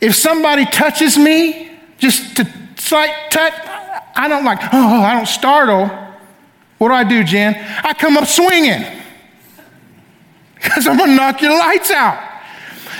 If 0.00 0.14
somebody 0.14 0.64
touches 0.64 1.18
me, 1.18 1.70
just 1.98 2.38
to 2.38 2.50
slight 2.78 3.30
touch, 3.30 3.52
I 4.16 4.26
don't 4.26 4.44
like, 4.44 4.60
oh, 4.72 5.02
I 5.02 5.16
don't 5.16 5.28
startle. 5.28 5.88
What 6.78 6.88
do 6.88 6.94
I 6.94 7.04
do, 7.04 7.24
Jen? 7.24 7.54
I 7.84 7.92
come 7.92 8.16
up 8.16 8.26
swinging 8.26 8.84
because 10.54 10.86
I'm 10.86 10.96
going 10.96 11.10
to 11.10 11.16
knock 11.16 11.42
your 11.42 11.58
lights 11.58 11.90
out. 11.90 12.27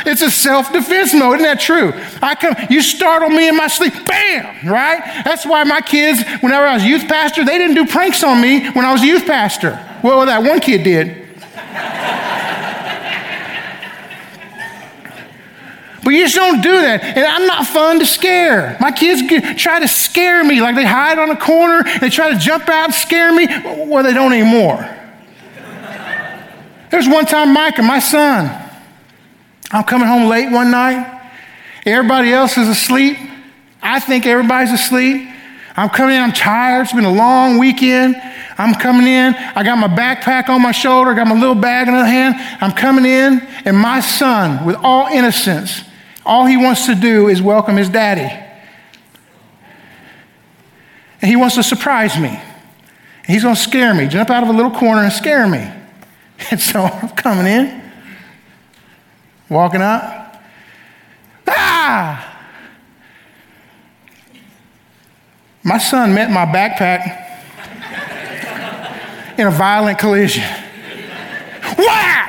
It's 0.09 0.23
a 0.23 0.31
self 0.31 0.73
defense 0.73 1.13
mode. 1.13 1.37
Isn't 1.37 1.45
that 1.45 1.61
true? 1.61 1.93
I 2.23 2.35
come, 2.35 2.57
you 2.71 2.81
startle 2.81 3.29
me 3.29 3.49
in 3.49 3.57
my 3.57 3.67
sleep, 3.67 3.93
bam, 4.07 4.67
right? 4.67 5.03
That's 5.23 5.45
why 5.45 5.65
my 5.65 5.83
kids, 5.83 6.25
whenever 6.41 6.67
I 6.67 6.75
was 6.75 6.85
youth 6.85 7.07
pastor, 7.07 7.45
they 7.45 7.59
didn't 7.59 7.75
do 7.75 7.87
pranks 7.87 8.25
on 8.25 8.41
me 8.41 8.71
when 8.71 8.87
I 8.87 8.93
was 8.93 9.03
a 9.03 9.07
youth 9.07 9.27
pastor. 9.27 9.85
Well, 10.03 10.25
that 10.25 10.43
one 10.43 10.61
kid 10.61 10.83
did. 10.83 11.27
But 16.05 16.15
you 16.15 16.25
just 16.25 16.37
don't 16.37 16.63
do 16.63 16.73
that. 16.73 17.05
And 17.05 17.27
I'm 17.27 17.47
not 17.47 17.67
fun 17.67 17.99
to 17.99 18.07
scare. 18.07 18.79
My 18.81 18.91
kids 18.91 19.21
try 19.61 19.79
to 19.79 19.89
scare 19.89 20.43
me, 20.43 20.63
like 20.63 20.75
they 20.75 20.87
hide 20.87 21.19
on 21.19 21.29
a 21.31 21.37
corner, 21.37 21.83
they 22.01 22.09
try 22.09 22.33
to 22.33 22.39
jump 22.39 22.67
out 22.71 22.85
and 22.85 22.95
scare 22.95 23.31
me. 23.31 23.47
Well, 23.47 24.03
they 24.05 24.15
don't 24.15 24.33
anymore. 24.33 24.89
There's 26.91 27.07
one 27.07 27.27
time 27.27 27.53
Micah, 27.53 27.83
my 27.83 27.99
son, 27.99 28.68
I'm 29.71 29.85
coming 29.85 30.09
home 30.09 30.29
late 30.29 30.51
one 30.51 30.71
night. 30.71 31.15
Everybody 31.85 32.33
else 32.33 32.57
is 32.57 32.69
asleep. 32.69 33.19
I 33.83 34.01
think 34.01 34.27
everybody's 34.27 34.73
asleep. 34.73 35.29
I'm 35.77 35.89
coming 35.91 36.17
in, 36.17 36.23
I'm 36.23 36.33
tired. 36.33 36.83
It's 36.83 36.93
been 36.93 37.05
a 37.05 37.13
long 37.13 37.59
weekend. 37.59 38.17
I'm 38.59 38.75
coming 38.75 39.07
in. 39.07 39.35
I 39.35 39.63
got 39.63 39.79
my 39.79 39.87
backpack 39.87 40.49
on 40.49 40.61
my 40.61 40.73
shoulder, 40.73 41.11
I 41.13 41.15
got 41.15 41.29
my 41.29 41.39
little 41.39 41.55
bag 41.55 41.87
in 41.87 41.95
the 41.95 42.05
hand. 42.05 42.35
I'm 42.61 42.73
coming 42.73 43.05
in, 43.05 43.41
and 43.65 43.77
my 43.77 44.01
son, 44.01 44.67
with 44.67 44.77
all 44.77 45.07
innocence, 45.07 45.83
all 46.27 46.47
he 46.47 46.57
wants 46.57 46.87
to 46.87 46.95
do 46.95 47.29
is 47.29 47.41
welcome 47.41 47.77
his 47.77 47.89
daddy. 47.89 48.47
And 51.21 51.29
he 51.29 51.37
wants 51.37 51.55
to 51.57 51.63
surprise 51.63 52.19
me. 52.19 52.29
And 52.29 53.35
He's 53.35 53.43
going 53.43 53.55
to 53.55 53.61
scare 53.61 53.95
me, 53.95 54.09
jump 54.09 54.31
out 54.31 54.43
of 54.43 54.49
a 54.49 54.53
little 54.53 54.71
corner 54.71 55.03
and 55.03 55.13
scare 55.13 55.47
me. 55.47 55.71
And 56.53 56.61
so 56.61 56.83
I'm 56.83 57.09
coming 57.11 57.47
in, 57.47 57.88
walking 59.51 59.81
up. 59.81 60.43
Ah! 61.47 62.25
My 65.63 65.79
son 65.79 66.15
met 66.15 66.31
my 66.31 66.47
backpack 66.47 67.27
in 69.39 69.47
a 69.47 69.51
violent 69.51 69.99
collision. 69.99 70.45
Wow! 71.79 72.25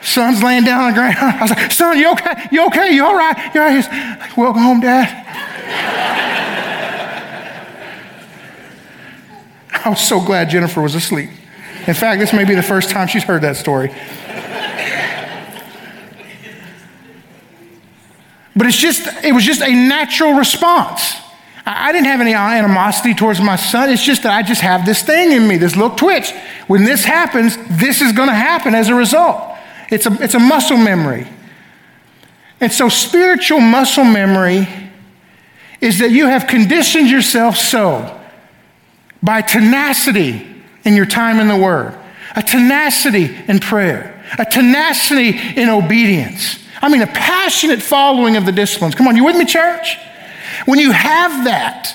Son's 0.00 0.42
laying 0.42 0.64
down 0.64 0.80
on 0.80 0.90
the 0.90 0.94
ground. 0.94 1.16
I 1.18 1.42
was 1.42 1.50
like, 1.50 1.70
son, 1.70 1.98
you 1.98 2.10
okay? 2.12 2.48
You 2.50 2.66
okay? 2.66 2.94
You 2.94 3.04
all 3.04 3.14
right? 3.14 3.54
You 3.54 3.60
all 3.60 3.66
right? 3.66 3.76
He's 3.76 3.88
like, 3.88 4.36
welcome 4.36 4.62
home, 4.62 4.80
Dad. 4.80 5.24
I 9.84 9.90
was 9.90 10.00
so 10.00 10.20
glad 10.20 10.50
Jennifer 10.50 10.80
was 10.80 10.94
asleep. 10.94 11.30
In 11.86 11.94
fact, 11.94 12.20
this 12.20 12.32
may 12.32 12.44
be 12.44 12.54
the 12.54 12.62
first 12.62 12.90
time 12.90 13.06
she's 13.06 13.22
heard 13.22 13.42
that 13.42 13.56
story. 13.56 13.90
But 18.58 18.66
it's 18.66 18.76
just, 18.76 19.06
it 19.24 19.32
was 19.32 19.44
just 19.44 19.62
a 19.62 19.72
natural 19.72 20.32
response. 20.32 21.14
I 21.64 21.92
didn't 21.92 22.06
have 22.06 22.20
any 22.20 22.34
animosity 22.34 23.14
towards 23.14 23.40
my 23.40 23.54
son. 23.54 23.88
It's 23.88 24.02
just 24.02 24.24
that 24.24 24.32
I 24.32 24.42
just 24.42 24.62
have 24.62 24.84
this 24.84 25.00
thing 25.00 25.30
in 25.30 25.46
me, 25.46 25.58
this 25.58 25.76
little 25.76 25.94
twitch. 25.94 26.32
When 26.66 26.84
this 26.84 27.04
happens, 27.04 27.56
this 27.70 28.02
is 28.02 28.12
going 28.12 28.28
to 28.28 28.34
happen 28.34 28.74
as 28.74 28.88
a 28.88 28.96
result. 28.96 29.40
It's 29.90 30.06
a, 30.06 30.12
it's 30.20 30.34
a 30.34 30.40
muscle 30.40 30.76
memory. 30.76 31.28
And 32.60 32.72
so, 32.72 32.88
spiritual 32.88 33.60
muscle 33.60 34.04
memory 34.04 34.66
is 35.80 36.00
that 36.00 36.10
you 36.10 36.26
have 36.26 36.48
conditioned 36.48 37.08
yourself 37.08 37.56
so 37.56 38.20
by 39.22 39.40
tenacity 39.40 40.44
in 40.84 40.96
your 40.96 41.06
time 41.06 41.38
in 41.38 41.46
the 41.46 41.56
Word, 41.56 41.96
a 42.34 42.42
tenacity 42.42 43.36
in 43.46 43.60
prayer, 43.60 44.20
a 44.36 44.44
tenacity 44.44 45.38
in 45.54 45.68
obedience. 45.68 46.58
I 46.80 46.88
mean, 46.88 47.02
a 47.02 47.06
passionate 47.06 47.82
following 47.82 48.36
of 48.36 48.46
the 48.46 48.52
disciplines. 48.52 48.94
Come 48.94 49.08
on, 49.08 49.16
you 49.16 49.24
with 49.24 49.36
me, 49.36 49.44
church? 49.44 49.96
When 50.66 50.78
you 50.78 50.92
have 50.92 51.44
that, 51.44 51.94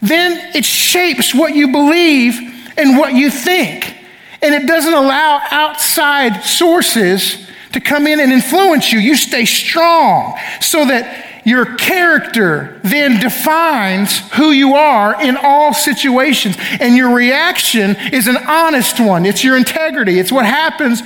then 0.00 0.54
it 0.54 0.64
shapes 0.64 1.34
what 1.34 1.54
you 1.54 1.72
believe 1.72 2.38
and 2.76 2.96
what 2.96 3.14
you 3.14 3.30
think. 3.30 3.96
And 4.42 4.54
it 4.54 4.66
doesn't 4.66 4.94
allow 4.94 5.42
outside 5.50 6.42
sources 6.42 7.46
to 7.72 7.80
come 7.80 8.06
in 8.06 8.20
and 8.20 8.32
influence 8.32 8.90
you. 8.92 8.98
You 8.98 9.16
stay 9.16 9.44
strong 9.44 10.38
so 10.60 10.86
that 10.86 11.42
your 11.44 11.76
character 11.76 12.80
then 12.82 13.20
defines 13.20 14.18
who 14.32 14.50
you 14.50 14.74
are 14.74 15.20
in 15.22 15.36
all 15.36 15.72
situations. 15.72 16.56
And 16.80 16.96
your 16.96 17.14
reaction 17.14 17.96
is 18.12 18.26
an 18.26 18.36
honest 18.36 19.00
one. 19.00 19.26
It's 19.26 19.44
your 19.44 19.56
integrity. 19.56 20.18
It's 20.18 20.32
what 20.32 20.46
happens 20.46 21.02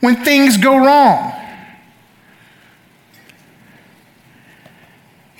when 0.00 0.16
things 0.24 0.56
go 0.56 0.76
wrong. 0.76 1.34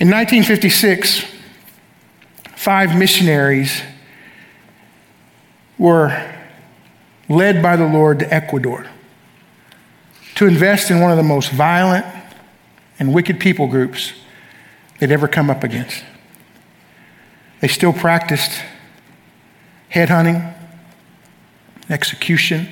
In 0.01 0.09
1956, 0.11 1.25
five 2.55 2.97
missionaries 2.97 3.83
were 5.77 6.37
led 7.29 7.61
by 7.61 7.75
the 7.75 7.85
Lord 7.85 8.21
to 8.21 8.33
Ecuador 8.33 8.87
to 10.37 10.47
invest 10.47 10.93
in 10.93 11.01
one 11.01 11.11
of 11.11 11.17
the 11.17 11.25
most 11.25 11.51
violent 11.51 12.07
and 13.01 13.13
wicked 13.13 13.41
people 13.41 13.67
groups 13.67 14.13
they'd 15.01 15.11
ever 15.11 15.27
come 15.27 15.51
up 15.51 15.65
against. 15.65 16.05
They 17.61 17.67
still 17.67 17.93
practiced 17.93 18.53
headhunting, 19.93 20.55
execution, 21.91 22.69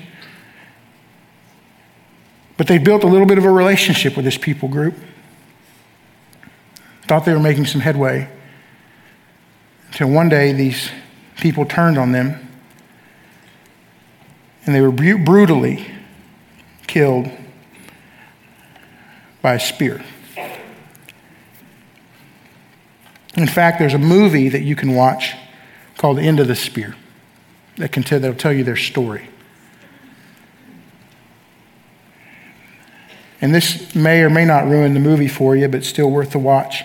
but 2.55 2.67
they 2.67 2.77
built 2.77 3.03
a 3.03 3.07
little 3.07 3.27
bit 3.27 3.37
of 3.37 3.43
a 3.43 3.51
relationship 3.51 4.15
with 4.15 4.23
this 4.23 4.37
people 4.37 4.69
group. 4.69 4.95
Thought 7.07 7.25
they 7.25 7.33
were 7.33 7.39
making 7.39 7.65
some 7.65 7.81
headway 7.81 8.29
until 9.87 10.09
one 10.09 10.27
day 10.27 10.51
these 10.51 10.89
people 11.37 11.65
turned 11.65 11.97
on 11.97 12.11
them 12.11 12.47
and 14.65 14.75
they 14.75 14.81
were 14.81 14.91
brutally 14.91 15.87
killed 16.85 17.29
by 19.41 19.53
a 19.53 19.59
spear. 19.59 20.03
In 23.37 23.47
fact, 23.47 23.79
there's 23.79 23.93
a 23.93 23.99
movie 23.99 24.49
that 24.49 24.63
you 24.63 24.75
can 24.75 24.93
watch 24.93 25.33
called 25.97 26.17
The 26.17 26.23
End 26.23 26.39
of 26.41 26.47
the 26.47 26.55
Spear 26.55 26.95
that 27.77 27.91
can 27.91 28.03
tell, 28.03 28.19
that'll 28.19 28.35
tell 28.35 28.51
you 28.51 28.63
their 28.63 28.75
story. 28.75 29.29
And 33.39 33.53
this 33.53 33.95
may 33.95 34.21
or 34.23 34.29
may 34.29 34.43
not 34.43 34.65
ruin 34.65 34.93
the 34.93 34.99
movie 34.99 35.27
for 35.27 35.55
you, 35.55 35.67
but 35.67 35.77
it's 35.77 35.87
still 35.87 36.09
worth 36.09 36.31
the 36.31 36.39
watch. 36.39 36.83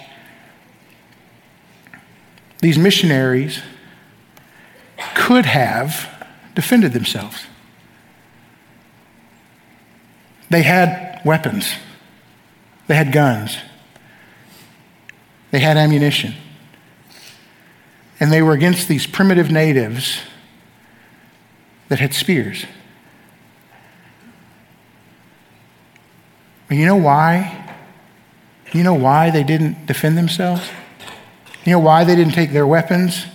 These 2.63 2.79
missionaries 2.79 3.61
could 5.17 5.45
have 5.47 6.09
defended 6.55 6.93
themselves. 6.93 7.45
They 10.49 10.63
had 10.63 11.21
weapons, 11.25 11.75
they 12.87 12.95
had 12.95 13.13
guns, 13.13 13.57
they 15.51 15.59
had 15.59 15.77
ammunition. 15.77 16.35
And 18.21 18.31
they 18.31 18.43
were 18.43 18.53
against 18.53 18.87
these 18.87 19.09
primitive 19.09 19.51
natives 19.51 20.21
that 21.89 21.99
had 21.99 22.15
spears. 22.15 22.65
But 26.69 26.77
you 26.77 26.87
know 26.87 26.97
why? 26.97 27.75
You 28.73 28.85
know 28.85 28.95
why 28.95 29.31
they 29.31 29.43
didn't 29.43 29.87
defend 29.87 30.17
themselves? 30.17 30.63
You 31.65 31.73
know 31.73 31.79
why 31.79 32.05
they 32.05 32.17
didn't 32.17 32.35
take 32.35 32.53
their 32.53 32.67
weapons 32.67 33.27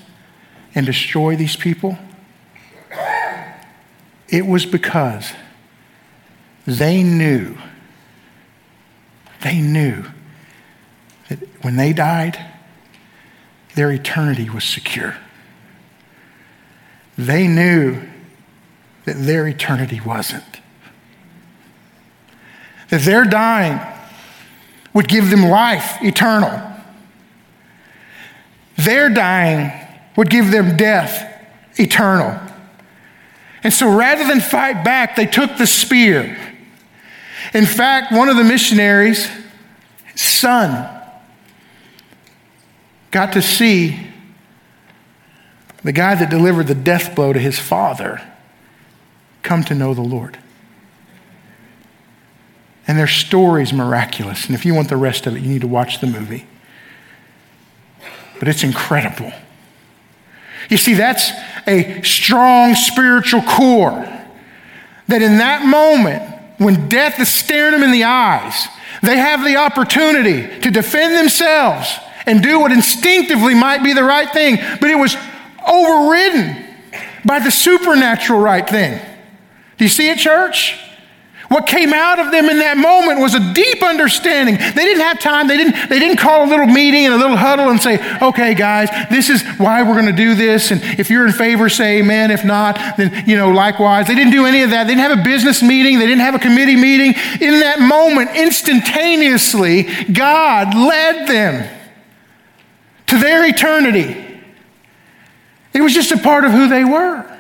and 0.76 0.86
destroy 0.86 1.36
these 1.36 1.56
people? 1.56 1.98
It 4.28 4.46
was 4.46 4.66
because 4.66 5.32
they 6.66 7.02
knew, 7.02 7.58
they 9.42 9.62
knew 9.62 10.04
that 11.30 11.40
when 11.62 11.78
they 11.78 11.94
died, 11.94 12.38
their 13.76 13.92
eternity 13.92 14.50
was 14.50 14.66
secure. 14.66 15.16
They 17.18 17.48
knew 17.48 18.02
that 19.06 19.14
their 19.14 19.48
eternity 19.48 20.02
wasn't. 20.02 20.44
That 22.90 23.02
their 23.02 23.24
dying 23.24 23.80
would 24.94 25.08
give 25.08 25.30
them 25.30 25.44
life 25.44 25.98
eternal. 26.02 26.77
Their 28.78 29.10
dying 29.10 29.72
would 30.16 30.30
give 30.30 30.52
them 30.52 30.78
death 30.78 31.24
eternal. 31.80 32.40
And 33.64 33.74
so 33.74 33.96
rather 33.96 34.26
than 34.26 34.40
fight 34.40 34.84
back, 34.84 35.16
they 35.16 35.26
took 35.26 35.58
the 35.58 35.68
spear 35.68 36.38
in 37.54 37.66
fact, 37.66 38.12
one 38.12 38.30
of 38.30 38.38
the 38.38 38.44
missionaries' 38.44 39.30
son 40.16 40.94
got 43.12 43.34
to 43.34 43.42
see 43.42 44.00
the 45.84 45.92
guy 45.92 46.16
that 46.16 46.30
delivered 46.30 46.68
the 46.68 46.76
death 46.76 47.16
blow 47.16 47.32
to 47.32 47.40
his 47.40 47.58
father 47.58 48.22
come 49.44 49.64
to 49.64 49.76
know 49.76 49.94
the 49.94 50.02
Lord. 50.02 50.38
And 52.88 52.98
their 52.98 53.08
story 53.08 53.64
is 53.64 53.74
miraculous. 53.74 54.46
And 54.46 54.56
if 54.56 54.66
you 54.66 54.74
want 54.74 54.90
the 54.90 54.98
rest 54.98 55.28
of 55.28 55.36
it, 55.36 55.42
you 55.42 55.50
need 55.50 55.62
to 55.62 55.68
watch 55.68 56.00
the 56.00 56.08
movie. 56.08 56.46
But 58.40 58.48
it's 58.48 58.64
incredible. 58.64 59.32
You 60.70 60.78
see, 60.78 60.94
that's 60.94 61.32
a 61.66 62.02
strong 62.04 62.76
spiritual 62.76 63.42
core 63.42 64.06
that 65.08 65.22
in 65.22 65.38
that 65.38 65.66
moment, 65.66 66.24
when 66.58 66.90
death 66.90 67.20
is 67.20 67.30
staring 67.30 67.74
them 67.74 67.84
in 67.84 67.92
the 67.92 68.04
eyes, 68.04 68.68
they 69.02 69.18
have 69.18 69.44
the 69.44 69.58
opportunity 69.58 70.60
to 70.62 70.72
defend 70.72 71.16
themselves 71.16 71.88
and 72.26 72.44
do 72.44 72.60
what 72.60 72.72
instinctively 72.72 73.54
might 73.54 73.84
be 73.84 73.94
the 73.94 74.04
right 74.04 74.32
thing, 74.32 74.58
but 74.82 74.90
it 74.90 74.98
was 74.98 75.16
overridden 75.66 76.66
by 77.24 77.40
the 77.40 77.52
supernatural 77.52 78.40
right 78.40 78.68
thing. 78.68 79.00
Do 79.78 79.86
you 79.86 79.90
see 79.90 80.10
it, 80.10 80.18
church? 80.18 80.78
What 81.50 81.66
came 81.66 81.94
out 81.94 82.20
of 82.20 82.32
them 82.32 82.50
in 82.50 82.60
that 82.60 82.78
moment 82.78 83.20
was 83.20 83.34
a 83.34 83.54
deep 83.54 83.82
understanding. 83.82 84.56
They 84.56 84.84
didn't 84.84 85.02
have 85.02 85.20
time. 85.20 85.48
They 85.48 85.56
didn't, 85.56 85.90
they 85.90 86.00
didn't 86.00 86.18
call 86.18 86.46
a 86.46 86.50
little 86.50 86.68
meeting 86.68 87.06
and 87.06 87.14
a 87.14 87.18
little 87.18 87.38
huddle 87.38 87.70
and 87.70 87.82
say, 87.82 88.00
okay, 88.22 88.54
guys, 88.54 88.90
this 89.10 89.30
is 89.30 89.44
why 89.58 89.82
we're 89.84 89.94
going 89.94 90.08
to 90.08 90.12
do 90.12 90.36
this. 90.36 90.72
And 90.72 90.82
if 91.00 91.10
you're 91.10 91.26
in 91.26 91.32
favor, 91.32 91.70
say 91.70 92.00
amen. 92.00 92.32
If 92.32 92.44
not, 92.44 92.98
then, 92.98 93.28
you 93.28 93.38
know, 93.38 93.52
likewise. 93.52 94.08
They 94.08 94.16
didn't 94.16 94.34
do 94.34 94.46
any 94.46 94.64
of 94.64 94.72
that. 94.72 94.84
They 94.84 94.96
didn't 94.96 95.10
have 95.10 95.20
a 95.20 95.24
business 95.24 95.64
meeting. 95.64 96.00
They 96.00 96.08
didn't 96.08 96.22
have 96.22 96.36
a 96.36 96.40
committee 96.40 96.76
meeting. 96.76 97.14
In 97.40 97.60
that 97.62 97.80
moment, 97.80 98.32
instantaneously, 98.36 99.84
God 100.12 100.76
led 100.76 101.28
them 101.30 101.78
to 103.08 103.18
their 103.20 103.48
eternity. 103.48 104.42
It 105.74 105.82
was 105.82 105.94
just 105.94 106.12
a 106.12 106.18
part 106.18 106.44
of 106.44 106.52
who 106.52 106.68
they 106.68 106.84
were. 106.84 107.37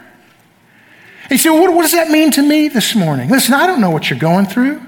You 1.29 1.37
say, 1.37 1.49
well, 1.49 1.61
what, 1.61 1.73
what 1.73 1.81
does 1.81 1.91
that 1.91 2.09
mean 2.09 2.31
to 2.31 2.41
me 2.41 2.69
this 2.69 2.95
morning? 2.95 3.29
Listen, 3.29 3.53
I 3.53 3.67
don't 3.67 3.81
know 3.81 3.89
what 3.89 4.09
you're 4.09 4.19
going 4.19 4.45
through, 4.45 4.81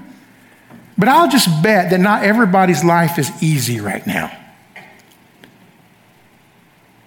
but 0.96 1.08
I'll 1.08 1.30
just 1.30 1.62
bet 1.62 1.90
that 1.90 2.00
not 2.00 2.24
everybody's 2.24 2.82
life 2.82 3.18
is 3.18 3.30
easy 3.42 3.80
right 3.80 4.06
now. 4.06 4.36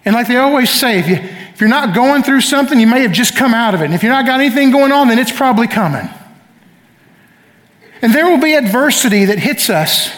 And 0.06 0.14
like 0.14 0.28
they 0.28 0.38
always 0.38 0.70
say, 0.70 1.00
if, 1.00 1.08
you, 1.08 1.16
if 1.16 1.62
you're 1.62 1.70
not 1.70 1.96
going 1.96 2.24
through 2.24 2.42
something, 2.42 2.80
you 2.80 2.88
may 2.88 3.02
have 3.02 3.14
just 3.14 3.36
come 3.36 3.54
out 3.54 3.74
of 3.74 3.82
it. 3.82 3.86
And 3.86 3.94
if 3.94 4.04
you're 4.04 4.12
not 4.12 4.26
got 4.26 4.40
anything 4.40 4.72
going 4.72 4.92
on, 4.92 5.08
then 5.08 5.18
it's 5.18 5.32
probably 5.32 5.68
coming. 5.68 6.10
And 8.02 8.14
there 8.14 8.30
will 8.30 8.42
be 8.42 8.54
adversity 8.54 9.26
that 9.26 9.40
hits 9.40 9.70
us 9.70 10.12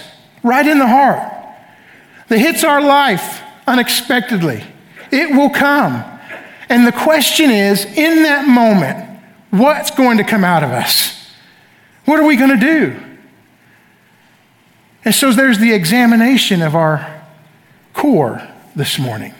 right 0.43 0.65
in 0.65 0.79
the 0.79 0.87
heart, 0.87 1.31
that 2.29 2.39
hits 2.39 2.63
our 2.63 2.81
life 2.81 3.43
unexpectedly. 3.67 4.63
It 5.11 5.35
will 5.35 5.51
come. 5.51 6.03
And 6.69 6.85
the 6.85 6.91
question 6.91 7.51
is 7.51 7.85
in 7.85 8.23
that 8.23 8.47
moment, 8.47 9.19
what's 9.51 9.91
going 9.91 10.17
to 10.17 10.23
come 10.23 10.43
out 10.43 10.63
of 10.63 10.71
us? 10.71 11.31
What 12.05 12.19
are 12.19 12.25
we 12.25 12.35
going 12.35 12.51
to 12.51 12.65
do? 12.65 12.99
And 15.03 15.13
so 15.13 15.31
there's 15.31 15.59
the 15.59 15.73
examination 15.73 16.61
of 16.61 16.75
our 16.75 17.23
core 17.93 18.47
this 18.75 18.97
morning. 18.97 19.33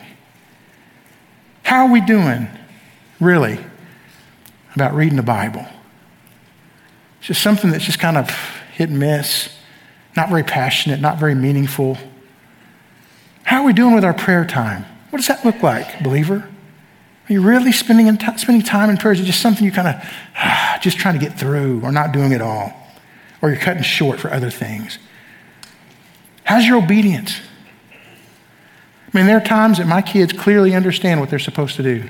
How 1.64 1.86
are 1.86 1.92
we 1.92 2.00
doing, 2.00 2.48
really, 3.18 3.58
about 4.76 4.94
reading 4.94 5.16
the 5.16 5.22
Bible? 5.24 5.66
It's 7.18 7.26
just 7.26 7.42
something 7.42 7.70
that's 7.70 7.84
just 7.84 7.98
kind 7.98 8.16
of 8.16 8.30
hit 8.72 8.90
and 8.90 9.00
miss, 9.00 9.48
not 10.16 10.28
very 10.28 10.44
passionate, 10.44 11.00
not 11.00 11.18
very 11.18 11.34
meaningful. 11.34 11.98
How 13.42 13.62
are 13.62 13.66
we 13.66 13.72
doing 13.72 13.94
with 13.94 14.04
our 14.04 14.14
prayer 14.14 14.44
time? 14.44 14.84
What 15.10 15.18
does 15.18 15.26
that 15.26 15.44
look 15.44 15.62
like, 15.62 16.02
believer? 16.02 16.48
Are 17.28 17.32
you 17.32 17.42
really 17.42 17.72
spending, 17.72 18.16
t- 18.16 18.38
spending 18.38 18.64
time 18.64 18.88
in 18.88 18.96
prayer? 18.96 19.12
Is 19.12 19.20
it 19.20 19.24
just 19.24 19.40
something 19.40 19.64
you 19.64 19.72
kind 19.72 19.88
of 19.88 19.94
ah, 20.36 20.78
just 20.80 20.98
trying 20.98 21.18
to 21.18 21.20
get 21.20 21.38
through 21.38 21.80
or 21.82 21.90
not 21.90 22.12
doing 22.12 22.32
it 22.32 22.40
all? 22.40 22.72
Or 23.42 23.50
you're 23.50 23.58
cutting 23.58 23.82
short 23.82 24.20
for 24.20 24.32
other 24.32 24.50
things? 24.50 24.98
How's 26.44 26.64
your 26.64 26.78
obedience? 26.78 27.40
I 27.92 29.18
mean, 29.18 29.26
there 29.26 29.36
are 29.36 29.44
times 29.44 29.78
that 29.78 29.86
my 29.86 30.02
kids 30.02 30.32
clearly 30.32 30.74
understand 30.74 31.20
what 31.20 31.30
they're 31.30 31.38
supposed 31.38 31.76
to 31.76 31.82
do. 31.82 32.08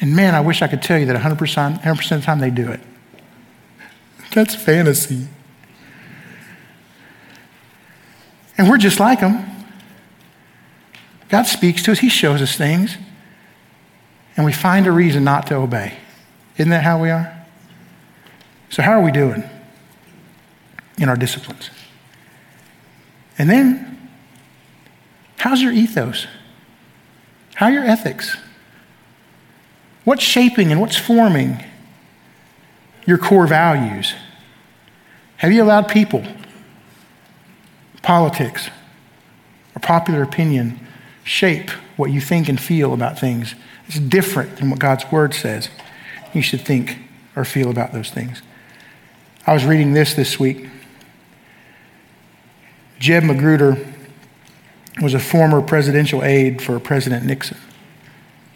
And 0.00 0.14
man, 0.14 0.34
I 0.34 0.40
wish 0.40 0.62
I 0.62 0.68
could 0.68 0.82
tell 0.82 0.98
you 0.98 1.06
that 1.06 1.16
100%, 1.16 1.82
100% 1.82 2.12
of 2.12 2.20
the 2.20 2.24
time 2.24 2.38
they 2.38 2.50
do 2.50 2.70
it. 2.70 2.80
That's 4.32 4.54
fantasy. 4.54 5.26
And 8.58 8.68
we're 8.68 8.78
just 8.78 9.00
like 9.00 9.20
them. 9.20 9.44
God 11.28 11.44
speaks 11.44 11.82
to 11.84 11.92
us, 11.92 11.98
He 11.98 12.08
shows 12.08 12.40
us 12.40 12.56
things, 12.56 12.96
and 14.36 14.44
we 14.44 14.52
find 14.52 14.86
a 14.86 14.92
reason 14.92 15.24
not 15.24 15.46
to 15.48 15.56
obey. 15.56 15.98
Isn't 16.56 16.70
that 16.70 16.84
how 16.84 17.00
we 17.00 17.10
are? 17.10 17.32
So, 18.70 18.82
how 18.82 18.92
are 18.92 19.02
we 19.02 19.12
doing 19.12 19.44
in 20.98 21.08
our 21.08 21.16
disciplines? 21.16 21.70
And 23.38 23.48
then, 23.48 24.10
how's 25.38 25.62
your 25.62 25.72
ethos? 25.72 26.26
How 27.54 27.66
are 27.66 27.72
your 27.72 27.84
ethics? 27.84 28.36
What's 30.04 30.22
shaping 30.22 30.70
and 30.70 30.80
what's 30.80 30.96
forming 30.96 31.64
your 33.06 33.18
core 33.18 33.46
values? 33.46 34.14
Have 35.38 35.52
you 35.52 35.62
allowed 35.62 35.88
people, 35.88 36.24
politics, 38.02 38.70
or 39.74 39.80
popular 39.80 40.22
opinion 40.22 40.80
shape 41.24 41.70
what 41.96 42.10
you 42.10 42.20
think 42.20 42.48
and 42.48 42.60
feel 42.60 42.94
about 42.94 43.18
things? 43.18 43.54
It's 43.88 43.98
different 43.98 44.56
than 44.56 44.70
what 44.70 44.78
God's 44.78 45.10
Word 45.10 45.34
says. 45.34 45.68
You 46.34 46.42
should 46.42 46.60
think 46.60 46.98
or 47.34 47.44
feel 47.44 47.70
about 47.70 47.92
those 47.92 48.10
things. 48.10 48.42
I 49.46 49.54
was 49.54 49.64
reading 49.64 49.92
this 49.92 50.14
this 50.14 50.40
week. 50.40 50.68
Jeb 52.98 53.22
Magruder 53.22 53.76
was 55.00 55.14
a 55.14 55.18
former 55.18 55.60
presidential 55.60 56.24
aide 56.24 56.62
for 56.62 56.80
President 56.80 57.24
Nixon. 57.24 57.58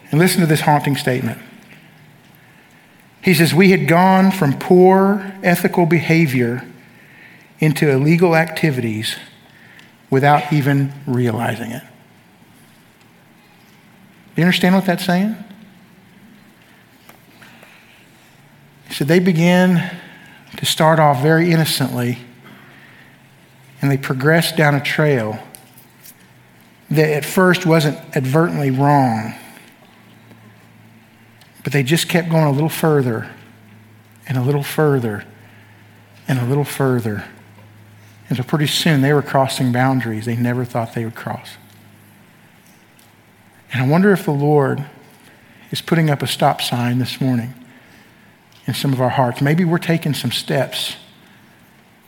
And 0.09 0.19
listen 0.19 0.41
to 0.41 0.47
this 0.47 0.61
haunting 0.61 0.97
statement. 0.97 1.39
He 3.23 3.33
says, 3.33 3.53
We 3.53 3.71
had 3.71 3.87
gone 3.87 4.31
from 4.31 4.57
poor 4.57 5.33
ethical 5.43 5.85
behavior 5.85 6.67
into 7.59 7.89
illegal 7.89 8.35
activities 8.35 9.15
without 10.09 10.51
even 10.51 10.91
realizing 11.05 11.71
it. 11.71 11.83
Do 14.35 14.41
you 14.41 14.43
understand 14.43 14.75
what 14.75 14.85
that's 14.85 15.05
saying? 15.05 15.35
He 18.87 18.93
said, 18.93 19.07
They 19.07 19.19
began 19.19 19.97
to 20.57 20.65
start 20.65 20.99
off 20.99 21.21
very 21.21 21.51
innocently 21.51 22.19
and 23.81 23.89
they 23.89 23.97
progressed 23.97 24.55
down 24.55 24.75
a 24.75 24.81
trail 24.81 25.39
that 26.89 27.09
at 27.09 27.25
first 27.25 27.65
wasn't 27.65 27.97
advertently 28.15 28.69
wrong, 28.69 29.33
but 31.63 31.73
they 31.73 31.83
just 31.83 32.07
kept 32.07 32.29
going 32.29 32.43
a 32.43 32.51
little 32.51 32.69
further 32.69 33.29
and 34.27 34.37
a 34.37 34.41
little 34.41 34.63
further 34.63 35.25
and 36.27 36.37
a 36.39 36.45
little 36.45 36.63
further. 36.63 37.25
And 38.29 38.37
so 38.37 38.43
pretty 38.43 38.67
soon 38.67 39.01
they 39.01 39.13
were 39.13 39.21
crossing 39.21 39.71
boundaries 39.71 40.25
they 40.25 40.35
never 40.35 40.63
thought 40.63 40.93
they 40.93 41.05
would 41.05 41.15
cross. 41.15 41.57
And 43.71 43.83
I 43.83 43.87
wonder 43.87 44.11
if 44.11 44.25
the 44.25 44.31
Lord 44.31 44.83
is 45.71 45.81
putting 45.81 46.09
up 46.09 46.21
a 46.21 46.27
stop 46.27 46.61
sign 46.61 46.99
this 46.99 47.21
morning 47.21 47.53
in 48.67 48.73
some 48.73 48.93
of 48.93 49.01
our 49.01 49.09
hearts. 49.09 49.41
Maybe 49.41 49.63
we're 49.63 49.77
taking 49.77 50.13
some 50.13 50.31
steps 50.31 50.97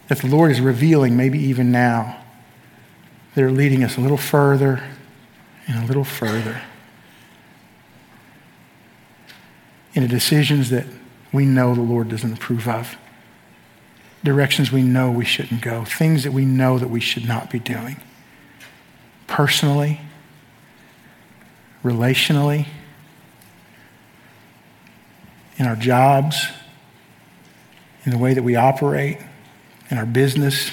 that 0.09 0.19
the 0.19 0.27
Lord 0.27 0.51
is 0.51 0.59
revealing, 0.59 1.15
maybe 1.15 1.39
even 1.39 1.71
now, 1.71 2.21
that 3.35 3.43
are 3.43 3.51
leading 3.51 3.83
us 3.83 3.97
a 3.97 4.01
little 4.01 4.17
further 4.17 4.83
and 5.67 5.83
a 5.83 5.87
little 5.87 6.03
further 6.03 6.61
into 9.93 10.09
decisions 10.09 10.69
that 10.71 10.85
we 11.31 11.45
know 11.45 11.73
the 11.73 11.81
Lord 11.81 12.09
doesn't 12.09 12.33
approve 12.33 12.67
of, 12.67 12.97
directions 14.23 14.71
we 14.71 14.81
know 14.81 15.09
we 15.09 15.25
shouldn't 15.25 15.61
go, 15.61 15.85
things 15.85 16.23
that 16.23 16.33
we 16.33 16.45
know 16.45 16.77
that 16.77 16.89
we 16.89 16.99
should 16.99 17.25
not 17.25 17.49
be 17.49 17.59
doing, 17.59 17.97
personally, 19.27 20.01
relationally, 21.83 22.67
in 25.57 25.65
our 25.65 25.75
jobs, 25.75 26.47
in 28.05 28.11
the 28.11 28.17
way 28.17 28.33
that 28.33 28.43
we 28.43 28.55
operate 28.55 29.17
in 29.89 29.97
our 29.97 30.05
business. 30.05 30.71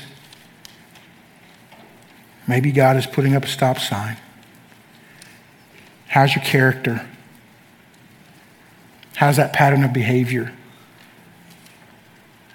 Maybe 2.46 2.72
God 2.72 2.96
is 2.96 3.06
putting 3.06 3.36
up 3.36 3.44
a 3.44 3.48
stop 3.48 3.78
sign. 3.78 4.16
How's 6.08 6.34
your 6.34 6.44
character? 6.44 7.06
How's 9.14 9.36
that 9.36 9.52
pattern 9.52 9.84
of 9.84 9.92
behavior? 9.92 10.52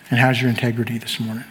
And 0.10 0.20
how's 0.20 0.41
your 0.41 0.49
integrity 0.49 0.97
this 0.97 1.20
morning? 1.20 1.45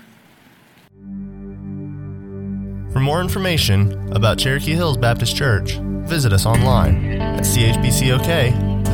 For 2.94 3.00
more 3.00 3.20
information 3.20 4.12
about 4.12 4.38
Cherokee 4.38 4.76
Hills 4.76 4.96
Baptist 4.96 5.34
Church, 5.34 5.78
visit 6.06 6.32
us 6.32 6.46
online 6.46 7.20
at 7.20 7.40
chbcok.com. 7.40 8.84